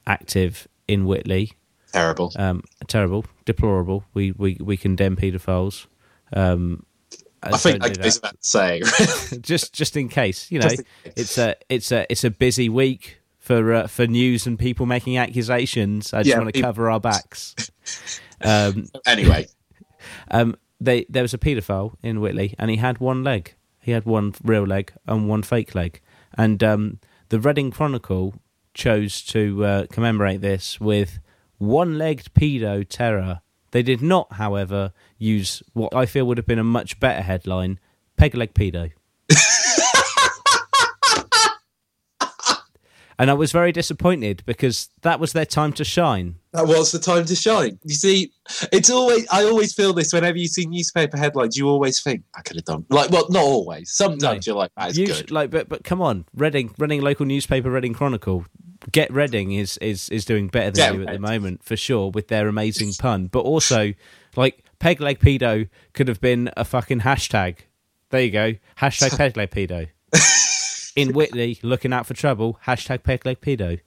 [0.08, 1.54] active in Whitley
[1.92, 2.32] terrible.
[2.38, 4.06] um, terrible, deplorable.
[4.14, 5.88] We we we condemn paedophiles.
[6.34, 6.86] Um,
[7.44, 8.84] I think that do goes without saying.
[9.42, 10.82] just just in case, you know, case.
[11.16, 15.18] it's a it's a it's a busy week for uh, for news and people making
[15.18, 16.14] accusations.
[16.14, 17.56] I just Yeah, want to people- cover our backs.
[18.42, 19.48] um, anyway,
[20.32, 23.56] um, they there was a paedophile in Whitley, and he had one leg.
[23.80, 26.00] He had one real leg and one fake leg,
[26.38, 28.36] and um, the Reading Chronicle
[28.76, 31.20] chose to uh, commemorate this with
[31.58, 33.42] one-legged pedo terror.
[33.72, 37.80] They did not, however, use what I feel would have been a much better headline:
[38.18, 38.92] "Peg leg pedo."
[43.20, 46.36] and I was very disappointed because that was their time to shine.
[46.54, 47.78] that was the time to shine.
[47.84, 48.32] You see,
[48.72, 51.56] it's always I always feel this whenever you see newspaper headlines.
[51.56, 53.92] You always think I could have done like well, not always.
[53.92, 55.30] Sometimes you're like that's You good.
[55.32, 58.46] like, but but come on, Reading, Reading local newspaper, Reading Chronicle.
[58.92, 62.10] Get Reading is is is doing better than Get you at the moment for sure
[62.10, 63.28] with their amazing pun.
[63.28, 63.94] But also,
[64.36, 67.58] like peg leg pedo could have been a fucking hashtag.
[68.10, 69.88] There you go, hashtag peg leg pedo.
[70.96, 72.60] In Whitley, looking out for trouble.
[72.66, 73.80] Hashtag peg leg pedo.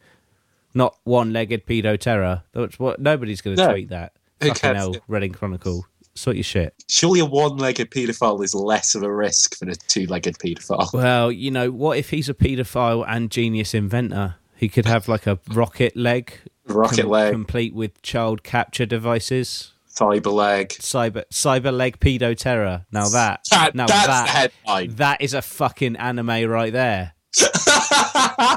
[0.73, 2.43] Not one-legged pedo terror.
[2.53, 3.73] That's what nobody's going to No.
[3.73, 4.13] tweet that.
[4.41, 4.77] Who Fucking cares?
[4.77, 5.87] hell, Reading Chronicle.
[6.15, 6.75] Sort your shit.
[6.89, 10.93] Surely a one-legged paedophile is less of a risk than a two-legged paedophile.
[10.93, 14.37] Well, you know, what if he's a paedophile and genius inventor?
[14.57, 16.33] He could have like a rocket leg,
[16.67, 20.69] Rocket com- leg, complete with child capture devices, fiber leg.
[20.71, 22.87] cyber cyber leg pedo terror.
[22.93, 24.95] Now that, That, now that's that, the headline.
[24.97, 27.13] that is a fucking anime right there.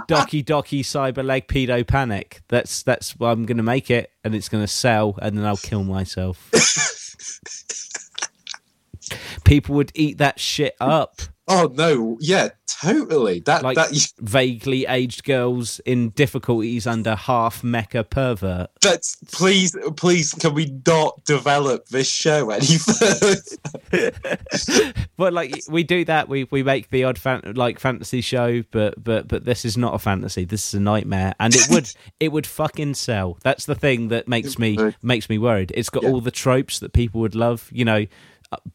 [0.07, 2.41] Doki Doki cyber leg pedo panic.
[2.47, 5.83] That's that's what I'm gonna make it, and it's gonna sell, and then I'll kill
[5.83, 6.51] myself.
[9.45, 11.21] People would eat that shit up.
[11.47, 12.49] Oh no, yeah,
[12.81, 13.39] totally.
[13.41, 18.69] That like that vaguely aged girls in difficulties under half mecha pervert.
[18.81, 23.35] that's please please can we not develop this show any further?
[25.17, 29.03] But like we do that, we we make the odd fan, like fantasy show, but
[29.03, 30.45] but but this is not a fantasy.
[30.45, 33.37] This is a nightmare, and it would it would fucking sell.
[33.43, 35.71] That's the thing that makes me makes me worried.
[35.75, 36.09] It's got Yeah.
[36.09, 37.69] all the tropes that people would love.
[37.73, 38.05] You know,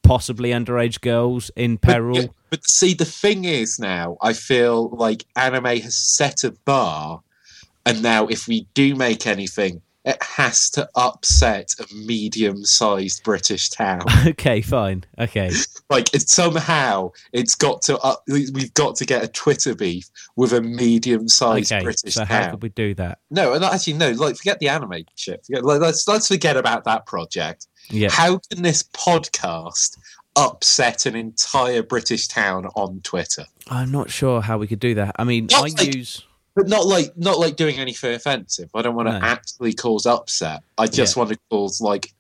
[0.03, 2.16] possibly underage girls in peril.
[2.16, 7.23] Yeah, but see, the thing is now, I feel like anime has set a bar,
[7.87, 14.03] and now if we do make anything, it has to upset a medium-sized British town.
[14.27, 15.05] okay, fine.
[15.18, 15.51] Okay,
[15.91, 18.23] like it's somehow it's got to up.
[18.27, 21.85] We've got to get a Twitter beef with a medium-sized okay.
[21.85, 23.18] British So how could we do that?
[23.31, 24.11] No, and actually, no.
[24.11, 25.45] Like, forget the anime shit.
[25.47, 27.68] Forget, like, let's let's forget about that project.
[27.89, 28.11] Yeah.
[28.11, 29.99] How can this podcast
[30.37, 33.45] upset an entire British town on Twitter?
[33.68, 35.14] I'm not sure how we could do that.
[35.18, 36.22] I mean, Not I like- use.
[36.55, 38.68] But not like not like doing anything offensive.
[38.74, 39.24] I don't want to No.
[39.24, 40.62] actually cause upset.
[40.76, 41.20] I just Yeah.
[41.22, 42.12] want to cause like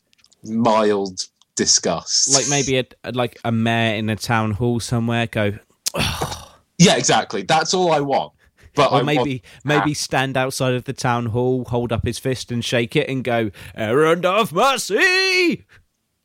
[0.42, 1.20] mild
[1.54, 2.32] disgust.
[2.32, 5.58] like maybe a like a mayor in a town hall somewhere go
[6.78, 7.42] yeah, exactly.
[7.42, 8.32] That's all I want.
[8.74, 12.18] But I or maybe want, maybe stand outside of the town hall hold up his
[12.18, 15.66] fist and shake it and go errand of mercy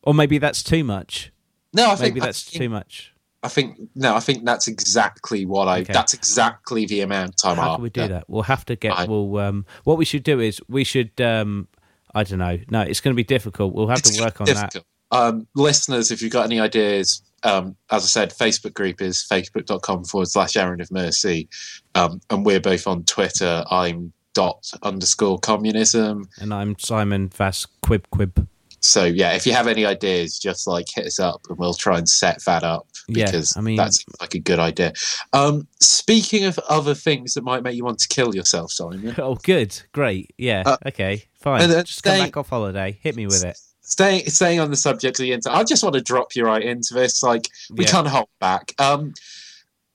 [0.03, 1.31] or maybe that's too much
[1.73, 1.91] no.
[1.91, 4.15] I think maybe that's I too much I think no.
[4.15, 5.81] I think that's exactly what I.
[5.81, 5.93] Okay.
[5.93, 7.57] That's exactly the amount of time.
[7.57, 10.05] how I can we do that we'll have to get I- we'll um what we
[10.05, 11.67] should do is we should um
[12.15, 14.85] i don't know no it's going to be difficult we'll have to work on difficult.
[15.11, 20.05] Um, listeners, if you've got any ideas, um, as I said, Facebook group is facebook.com
[20.05, 21.47] forward slash errand of mercy.
[21.95, 23.63] Um, and we're both on Twitter.
[23.71, 26.29] I'm dot underscore communism.
[26.39, 28.45] and i'm simon vas quib quib
[28.79, 31.97] so yeah, if you have any ideas, just like hit us up and we'll try
[31.97, 34.93] and set that up Yeah, because I mean- that's like a good idea.
[35.33, 39.33] Um, speaking of other things that might make you want to kill yourself, Simon, Oh,
[39.35, 41.61] good, great, yeah, Uh, okay, fine.
[41.67, 42.99] Just come stay- back off holiday.
[43.01, 43.57] Hit me with it.
[43.87, 46.61] Staying staying on the subject of the internet, I just want to drop you right
[46.61, 47.23] into this.
[47.23, 47.91] Like we Yeah.
[47.91, 48.73] can't hold back.
[48.79, 49.13] Um,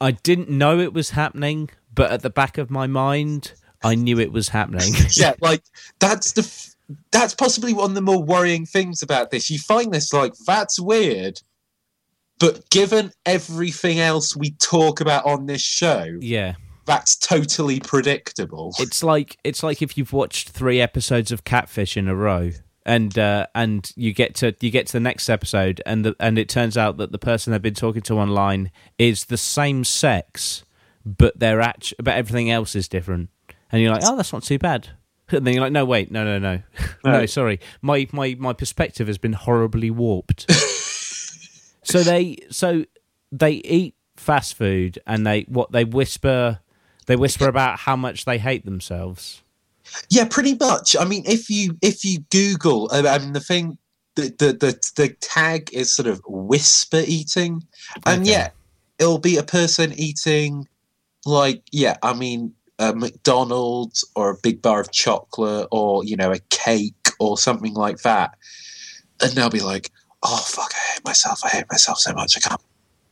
[0.00, 4.18] I didn't know it was happening, but at the back of my mind, I knew
[4.18, 4.92] it was happening.
[5.12, 5.62] yeah, like
[6.00, 6.42] that's the
[7.10, 9.50] that's possibly one of the more worrying things about this.
[9.50, 11.40] You find this like that's weird,
[12.38, 16.54] but given everything else we talk about on this show, yeah.
[16.86, 18.74] that's totally predictable.
[18.78, 22.52] It's like it's like if you've watched three episodes of Catfish in a row,
[22.86, 26.38] and uh, and you get to you get to the next episode, and the, and
[26.38, 30.64] it turns out that the person they've been talking to online is the same sex,
[31.04, 33.28] but they're act- but everything else is different,
[33.70, 34.88] and you're like, oh, that's not too bad.
[35.32, 36.62] And then you're like, no, wait, no, no, no,
[37.04, 37.26] no, No.
[37.26, 40.50] sorry, my my my perspective has been horribly warped.
[41.84, 42.84] so they so
[43.30, 46.60] they eat fast food, and they what they whisper.
[47.06, 49.42] They whisper about how much they hate themselves.
[50.10, 50.94] Yeah, pretty much.
[50.98, 53.78] I mean, if you if you Google, I mean, the thing,
[54.14, 57.64] the the the, the tag is sort of whisper eating,
[58.04, 58.30] and Okay.
[58.30, 58.50] yeah,
[58.98, 60.68] it'll be a person eating,
[61.24, 66.32] like yeah, I mean, a McDonald's or a big bar of chocolate or you know
[66.32, 68.36] a cake or something like that,
[69.22, 69.90] and they'll be like,
[70.22, 72.60] oh fuck, I hate myself, I hate myself so much, I can't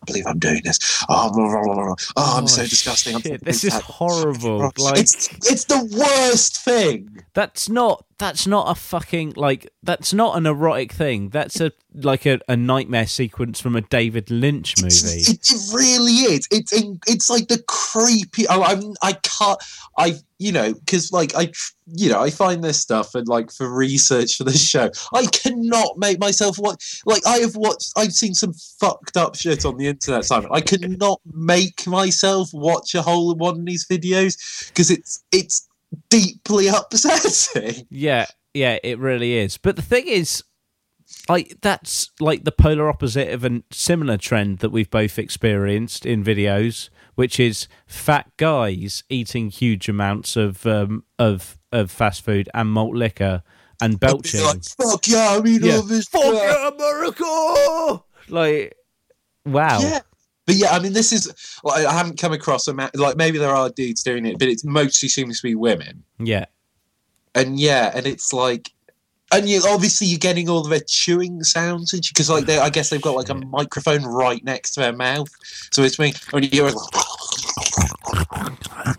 [0.06, 0.78] believe I'm doing this.
[1.08, 1.94] Oh, blah, blah, blah, blah.
[2.16, 3.16] oh I'm oh, so Oh, disgusting.
[3.16, 4.70] I'm so this is fat." horrible.
[4.78, 7.22] Like it's it's the worst thing.
[7.34, 11.28] that's not that's not a fucking like that's not an erotic thing.
[11.28, 15.20] That's a like a, a nightmare sequence from a David Lynch movie.
[15.20, 16.48] It, it really is.
[16.50, 18.46] It's in, it's like the creepy.
[18.48, 19.58] Oh, I'm I can't.
[19.98, 21.52] I you know because like I
[21.94, 25.98] you know I find this stuff and like for research for this show I cannot
[25.98, 27.02] make myself watch.
[27.04, 27.92] Like I have watched.
[27.96, 30.24] I've seen some fucked up shit on the internet.
[30.24, 35.68] Simon, I cannot make myself watch a whole one of these videos because it's it's
[36.10, 37.86] deeply upsetting.
[37.90, 39.58] Yeah, yeah, it really is.
[39.58, 40.42] But the thing is,
[41.28, 46.24] like that's like the polar opposite of a similar trend that we've both experienced in
[46.24, 52.70] videos, which is fat guys eating huge amounts of um, of of fast food and
[52.70, 53.42] malt liquor
[53.80, 54.42] and belching.
[54.42, 55.76] Like fuck yeah, I mean Yeah.
[55.76, 56.06] all this.
[56.08, 58.02] Fuck yeah, America!
[58.28, 58.74] Like,
[59.44, 59.78] wow.
[59.80, 60.00] Yeah.
[60.46, 61.32] But yeah, I mean, this is
[61.64, 64.48] like I haven't come across a ma- like maybe there are dudes doing it, but
[64.48, 66.04] it mostly seems to be women.
[66.18, 66.46] Yeah.
[67.34, 68.70] And yeah, and it's like,
[69.32, 73.02] and you obviously you're getting all their chewing sounds because like they, I guess they've
[73.02, 75.28] got like a microphone right next to their mouth,
[75.72, 76.74] so it's me when you're it.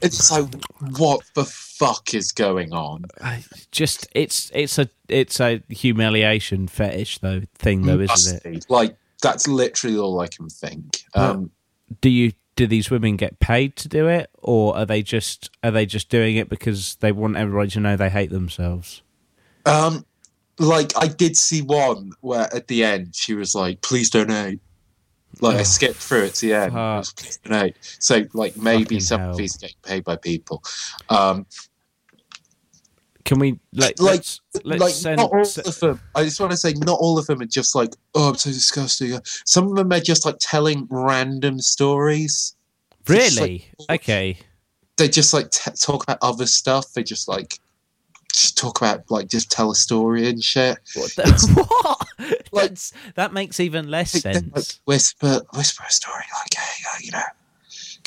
[0.01, 0.53] It's like,
[0.97, 3.05] what the fuck is going on?
[3.21, 8.65] I just it's it's a it's a humiliation fetish though thing though, isn't it?
[8.69, 11.03] Like, that's literally all I can think.
[11.13, 11.51] Um,
[12.01, 15.72] do you do these women get paid to do it, or are they just are
[15.72, 19.01] they just doing it because they want everybody to know they hate themselves?
[19.65, 20.05] Um,
[20.59, 24.59] like I did see one where at the end she was like, "Please donate."
[25.39, 26.74] Like I skipped through it to the end.
[26.74, 29.32] Was, "Please donate." So like maybe some hell.
[29.32, 30.63] of these are getting paid by people.
[31.09, 31.45] Um,
[33.28, 36.01] Can we like Like- let's let's like send not all s- of them.
[36.15, 38.49] I just want to say, not all of them are just like, "Oh, I'm so
[38.49, 42.55] disgusting." Some of them are just like telling random stories.
[43.05, 44.38] Just, really like, okay.
[44.97, 46.93] they just like t- talk about other stuff.
[46.93, 47.59] They just like
[48.34, 50.78] just talk about like just tell a story and shit.
[50.95, 51.11] What?
[51.15, 51.65] The,
[52.17, 52.38] what?
[52.53, 54.80] like- That's, that makes even less they, like, sense.
[54.86, 57.21] whisper, whisper a story like, hey, uh, you know,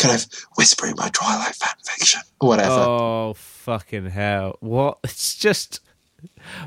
[0.01, 0.27] kind of
[0.57, 2.75] whispering my Twilight fan fiction or whatever.
[2.75, 4.57] Oh fucking hell!
[4.61, 4.99] What?
[5.05, 5.81] It's just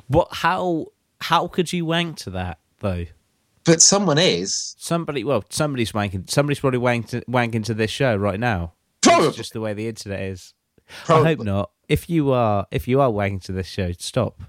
[0.07, 0.29] what?
[0.31, 0.87] How?
[1.21, 3.05] How could you wank to that though?
[3.65, 6.29] But someone is Somebody, well, somebody's wanking.
[6.29, 8.73] Somebody's probably wanking, wanking to this show right now.
[9.01, 10.53] probably, It's just the way the internet is.
[11.05, 11.71] probably I hope not.
[11.87, 14.41] If you are, if you are wanking to this show, stop.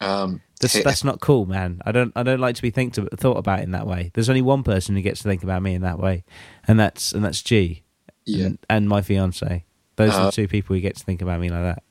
[0.00, 1.80] Um, That's, that's not cool, man.
[1.84, 2.12] I don't.
[2.14, 4.10] I don't like to be think to, thought about in that way.
[4.14, 6.24] There's only one person who gets to think about me in that way,
[6.68, 7.82] and that's and that's G.
[8.24, 8.46] yeah.
[8.46, 9.64] and, and my fiance.
[9.96, 11.82] Those are Uh, the two people who get to think about me like that.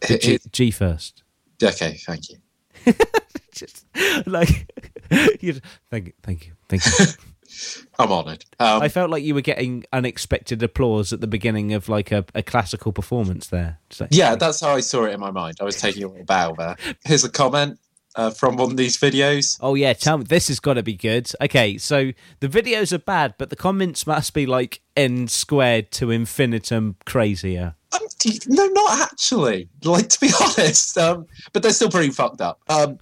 [0.00, 1.22] But G, it- G first.
[1.62, 2.38] okay, thank you.
[3.54, 3.86] Just
[4.26, 4.70] like
[5.40, 5.52] you.
[5.52, 7.06] just- Thank you, thank you, thank you.
[7.98, 8.44] I'm honoured.
[8.60, 12.24] Um, I felt like you were getting unexpected applause at the beginning of like a,
[12.34, 13.78] a classical performance there.
[13.98, 15.56] Like- yeah, that's how I saw it in my mind.
[15.60, 16.76] I was taking a little bow there.
[17.04, 17.80] Here's a comment
[18.18, 19.56] uh, from one of these videos.
[19.60, 21.30] Oh yeah, tell me this has got to be good.
[21.40, 26.10] Okay, so the videos are bad, but the comments must be like n squared to
[26.10, 27.76] infinitum crazier.
[27.92, 28.06] Um,
[28.48, 29.70] no, not actually.
[29.84, 32.60] Like to be honest, um, but they're still pretty fucked up.
[32.68, 32.98] Um,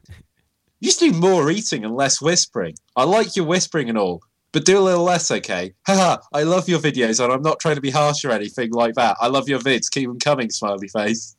[0.80, 2.74] you to do more eating and less whispering.
[2.94, 4.20] I like your whispering and all,
[4.52, 5.72] but do a little less, okay?
[5.86, 8.94] Haha, I love your videos, and I'm not trying to be harsh or anything like
[8.94, 9.16] that.
[9.20, 9.90] I love your vids.
[9.90, 11.35] Keep them coming, smiley face.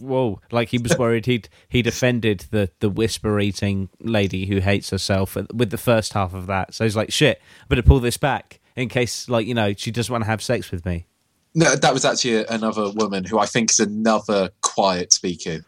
[0.00, 0.40] Whoa!
[0.50, 5.36] Like he was worried he'd he'd offended the the whisper eating lady who hates herself
[5.52, 6.74] with the first half of that.
[6.74, 9.90] So he's like, "Shit, I better pull this back in case, like you know, she
[9.90, 11.06] doesn't want to have sex with me."
[11.54, 15.64] No, that was actually another woman who I think is another quiet speaker.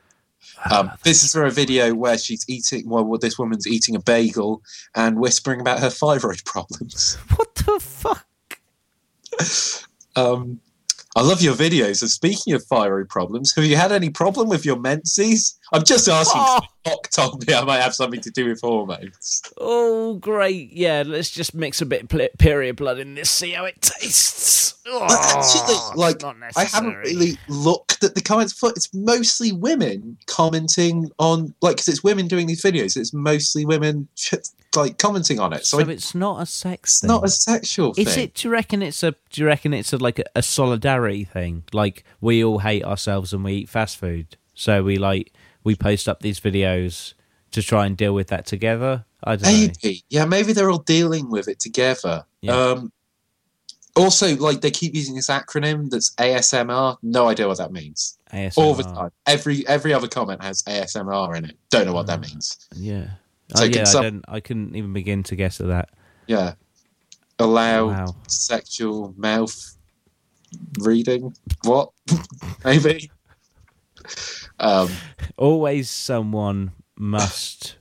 [0.71, 2.89] Um, this is for a video where she's eating.
[2.89, 4.63] Well, this woman's eating a bagel
[4.95, 7.17] and whispering about her thyroid problems.
[7.37, 8.27] What the fuck?
[10.17, 10.61] Um,
[11.19, 12.01] I love your videos.
[12.01, 15.59] And speaking of thyroid problems, have you had any problem with your menses?
[15.73, 16.41] I'm just asking.
[16.41, 16.61] Ah.
[16.63, 16.67] Oh.
[16.85, 19.43] Doc told me I might have something to do with hormones.
[19.59, 20.73] Oh, great!
[20.73, 24.75] Yeah, let's just mix a bit of period blood in this, see how it tastes.
[24.87, 28.59] Oh, actually, ah, like, not I haven't really looked at the comments.
[28.63, 32.97] It's mostly women commenting on, like, because it's women doing these videos.
[32.97, 34.09] It's mostly women
[34.79, 35.67] like commenting on it.
[35.67, 36.93] So, So I- it's not a sex.
[36.93, 37.09] it's thing.
[37.09, 38.07] not a sexual thing.
[38.07, 38.35] Is it?
[38.35, 39.13] Do you reckon it's a?
[39.31, 41.65] Do you reckon it's a, like a, a solidarity thing?
[41.73, 45.33] Like we all hate ourselves and we eat fast food, so we like
[45.65, 47.15] we post up these videos
[47.51, 49.05] to try and deal with that together.
[49.25, 49.69] I don't know.
[49.83, 50.05] Maybe.
[50.09, 52.25] Yeah, maybe they're all dealing with it together.
[52.41, 52.53] Yeah.
[52.57, 52.93] Um,
[53.97, 56.99] also, like they keep using this acronym that's ASMR.
[57.03, 58.17] No idea what that means.
[58.33, 58.59] ASMR.
[58.59, 59.11] All the time.
[59.27, 61.59] Every every other comment has ASMR in it.
[61.71, 62.31] Don't know what that Mm.
[62.31, 62.57] means.
[62.77, 63.09] Yeah.
[63.57, 63.85] Oh, yeah.
[63.85, 65.91] some- I, don't, I couldn't even begin to guess at that.
[66.27, 66.55] Yeah.
[67.39, 68.17] Allow Wow.
[68.27, 69.77] sexual mouth
[70.81, 71.35] reading.
[71.65, 71.91] What?
[72.65, 73.11] maybe.
[74.59, 74.91] Um,
[75.37, 77.77] Always someone must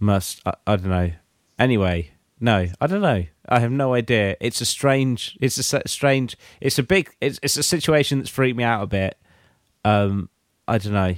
[0.00, 0.40] must.
[0.44, 1.12] I, I don't know.
[1.58, 3.24] Anyway, no, I don't know.
[3.48, 4.36] I have no idea.
[4.40, 5.36] It's a strange.
[5.40, 6.36] It's a strange.
[6.60, 7.10] It's a big.
[7.20, 9.16] It's it's a situation that's freaked me out a bit.
[9.84, 10.28] Um,
[10.66, 11.14] I don't know.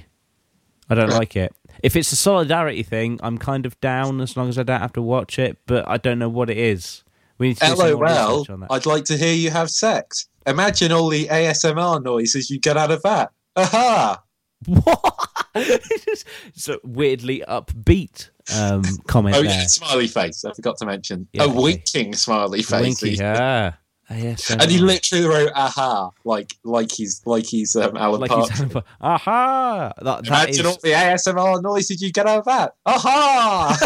[0.89, 1.55] I don't like it.
[1.83, 4.93] If it's a solidarity thing, I'm kind of down as long as I don't have
[4.93, 5.57] to watch it.
[5.67, 7.03] But I don't know what it is.
[7.37, 8.47] We need to do some more LOL.
[8.71, 10.27] I'd like to hear you have sex.
[10.47, 13.31] Imagine all the ASMR noises you get out of that.
[13.55, 14.23] Aha!
[14.65, 15.27] What?
[15.55, 19.67] it's a weirdly upbeat um, comment Oh there.
[19.67, 20.45] smiley face.
[20.45, 23.01] I forgot to mention Yeah, a winking smiley face.
[23.01, 23.73] Winky, yeah.
[24.13, 24.61] ASMR.
[24.61, 28.73] And he literally wrote "aha" like like he's like he's um, Alan like Partridge.
[28.73, 29.93] he's aha.
[29.97, 32.75] That, that Imagine is, all the ASMR noises you get out of that.
[32.85, 33.77] Aha!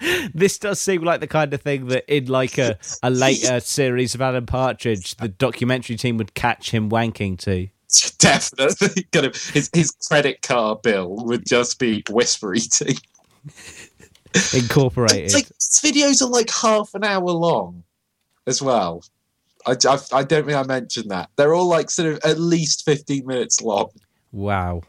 [0.34, 4.14] this does seem like the kind of thing that in like a, a later series
[4.14, 7.68] of Alan Partridge, the documentary team would catch him wanking to.
[8.18, 9.04] Definitely.
[9.12, 12.96] Kind of his his credit card bill would just be whisper eating.
[14.54, 15.24] Incorporated.
[15.24, 17.82] It's like videos are like half an hour long
[18.48, 19.04] as well.
[19.66, 21.30] I, I, I don't think I mentioned that.
[21.36, 23.90] They're all like sort of at least 15 minutes long.
[24.32, 24.82] wow.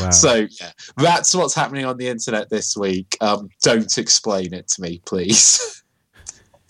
[0.00, 0.10] Wow.
[0.10, 3.16] So, yeah, that's what's happening on the internet this week.
[3.20, 5.82] Um, don't explain it to me, please.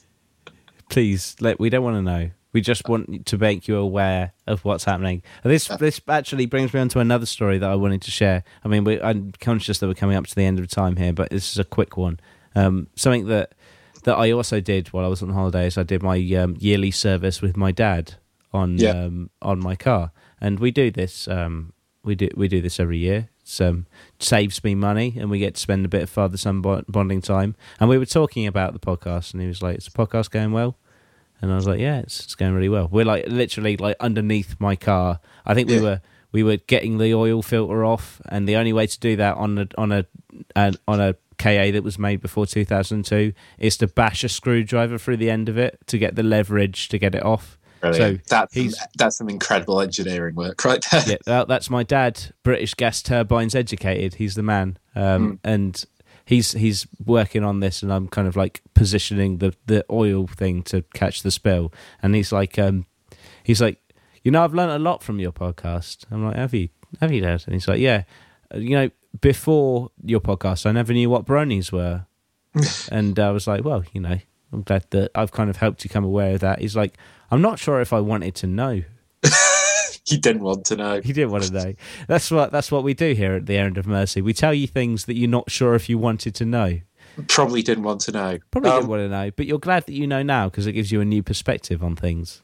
[0.91, 2.31] please, let, we don't want to know.
[2.53, 5.23] We just want to make you aware of what's happening.
[5.45, 8.43] This this actually brings me on to another story that I wanted to share.
[8.65, 11.13] I mean, we, I'm conscious that we're coming up to the end of time here,
[11.13, 12.19] but this is a quick one.
[12.57, 13.55] Um, something that
[14.05, 15.77] that I also did while I was on holidays.
[15.79, 18.15] I did my um, yearly service with my dad
[18.53, 18.91] on Yeah.
[19.05, 21.29] um, on my car, and we do this.
[21.29, 21.73] Um,
[22.05, 23.29] we do we do this every year.
[23.45, 23.87] It um,
[24.19, 27.55] saves me money, and we get to spend a bit of father son bonding time.
[27.79, 30.53] And we were talking about the podcast, and he was like, "Is the podcast going
[30.53, 30.77] well?"
[31.43, 34.57] And I was like, "Yeah, it's, it's going really well." We're like literally like underneath
[34.61, 35.21] my car.
[35.47, 35.83] I think we Yeah.
[35.83, 36.01] were
[36.33, 39.59] we were getting the oil filter off, and the only way to do that on
[39.59, 40.07] a on a
[40.57, 45.17] an, on a KA that was made before 2002 is to bash a screwdriver through
[45.17, 47.59] the end of it to get the leverage to get it off.
[47.81, 48.21] Brilliant.
[48.29, 51.03] So that's he's- that's some incredible engineering work right there.
[51.07, 54.15] yeah, that, that's my dad, British gas turbines educated.
[54.15, 55.83] He's the man, um, and
[56.27, 60.63] he's he's working on this, and I'm kind of like positioning the the oil thing
[60.65, 61.73] to catch the spill.
[62.03, 62.85] And he's like, um,
[63.45, 63.79] he's like,
[64.23, 66.05] you know, I've learned a lot from your podcast.
[66.11, 66.69] I'm like, have you,
[67.01, 67.45] have you, Dad?
[67.47, 68.03] And he's like, yeah,
[68.55, 72.07] Uh, you know, before your podcast, I never knew what bronies were,
[72.93, 74.19] and I was like, well, you know,
[74.53, 76.61] I'm glad that I've kind of helped you become aware of that.
[76.61, 76.97] He's like,
[77.31, 78.83] I'm not sure if I wanted to know.
[80.05, 81.01] he didn't want to know.
[81.01, 81.75] He didn't want to know.
[82.09, 84.21] That's what that's what we do here at the Errand of Mercy.
[84.21, 86.81] We tell you things that you're not sure if you wanted to know.
[87.29, 88.39] Probably didn't want to know.
[88.51, 90.73] Probably Um, didn't want to know, but you're glad that you know now because it
[90.73, 92.43] gives you a new perspective on things.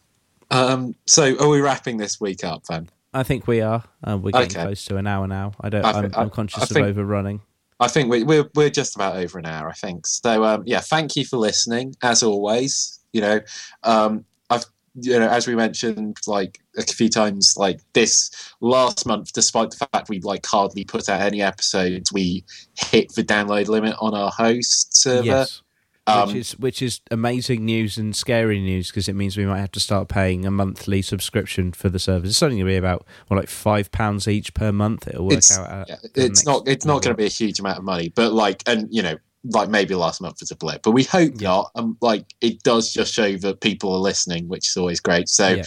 [0.51, 2.89] Um, so, are we wrapping this week up then?
[3.17, 3.83] I think we are.
[4.05, 4.63] Uh, we're getting Okay.
[4.63, 5.53] close to an hour now.
[5.61, 5.85] I don't.
[5.85, 7.41] I am conscious I of overrunning.
[7.81, 9.69] I think we, we're we're just about over an hour.
[9.69, 10.45] I think so.
[10.45, 11.95] Um, yeah, thank you for listening.
[12.03, 13.41] As always, you know,
[13.83, 14.67] um, I've
[15.01, 19.87] you know, as we mentioned, like a few times, like this last month, despite the
[19.93, 22.45] fact we like hardly put out any episodes, we
[22.79, 25.25] hit the download limit on our host server.
[25.27, 25.63] Yes.
[26.09, 29.59] Um, which is which is amazing news and scary news because it means we might
[29.61, 32.31] have to start paying a monthly subscription for the service.
[32.31, 35.09] It's only going to be about well, like five pounds each per month.
[35.09, 35.89] It'll work It's- out.
[35.89, 38.63] Yeah, it's not it's not going to be a huge amount of money, but like,
[38.69, 39.17] and you know,
[39.51, 41.49] like maybe last month was a blip, but we hope Yeah.
[41.49, 41.71] not.
[41.75, 45.29] Um, like it does just show that people are listening, which is always great.
[45.29, 45.65] So Yeah.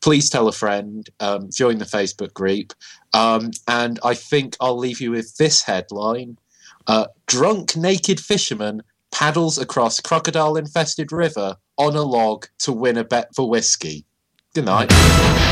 [0.00, 2.74] please tell a friend, um, join the Facebook group,
[3.12, 6.38] um, and I think I'll leave you with this headline:
[6.86, 8.82] uh, "Drunk naked fisherman
[9.12, 14.06] paddles across crocodile-infested river on a log to win a bet for whiskey."
[14.54, 15.49] Good night.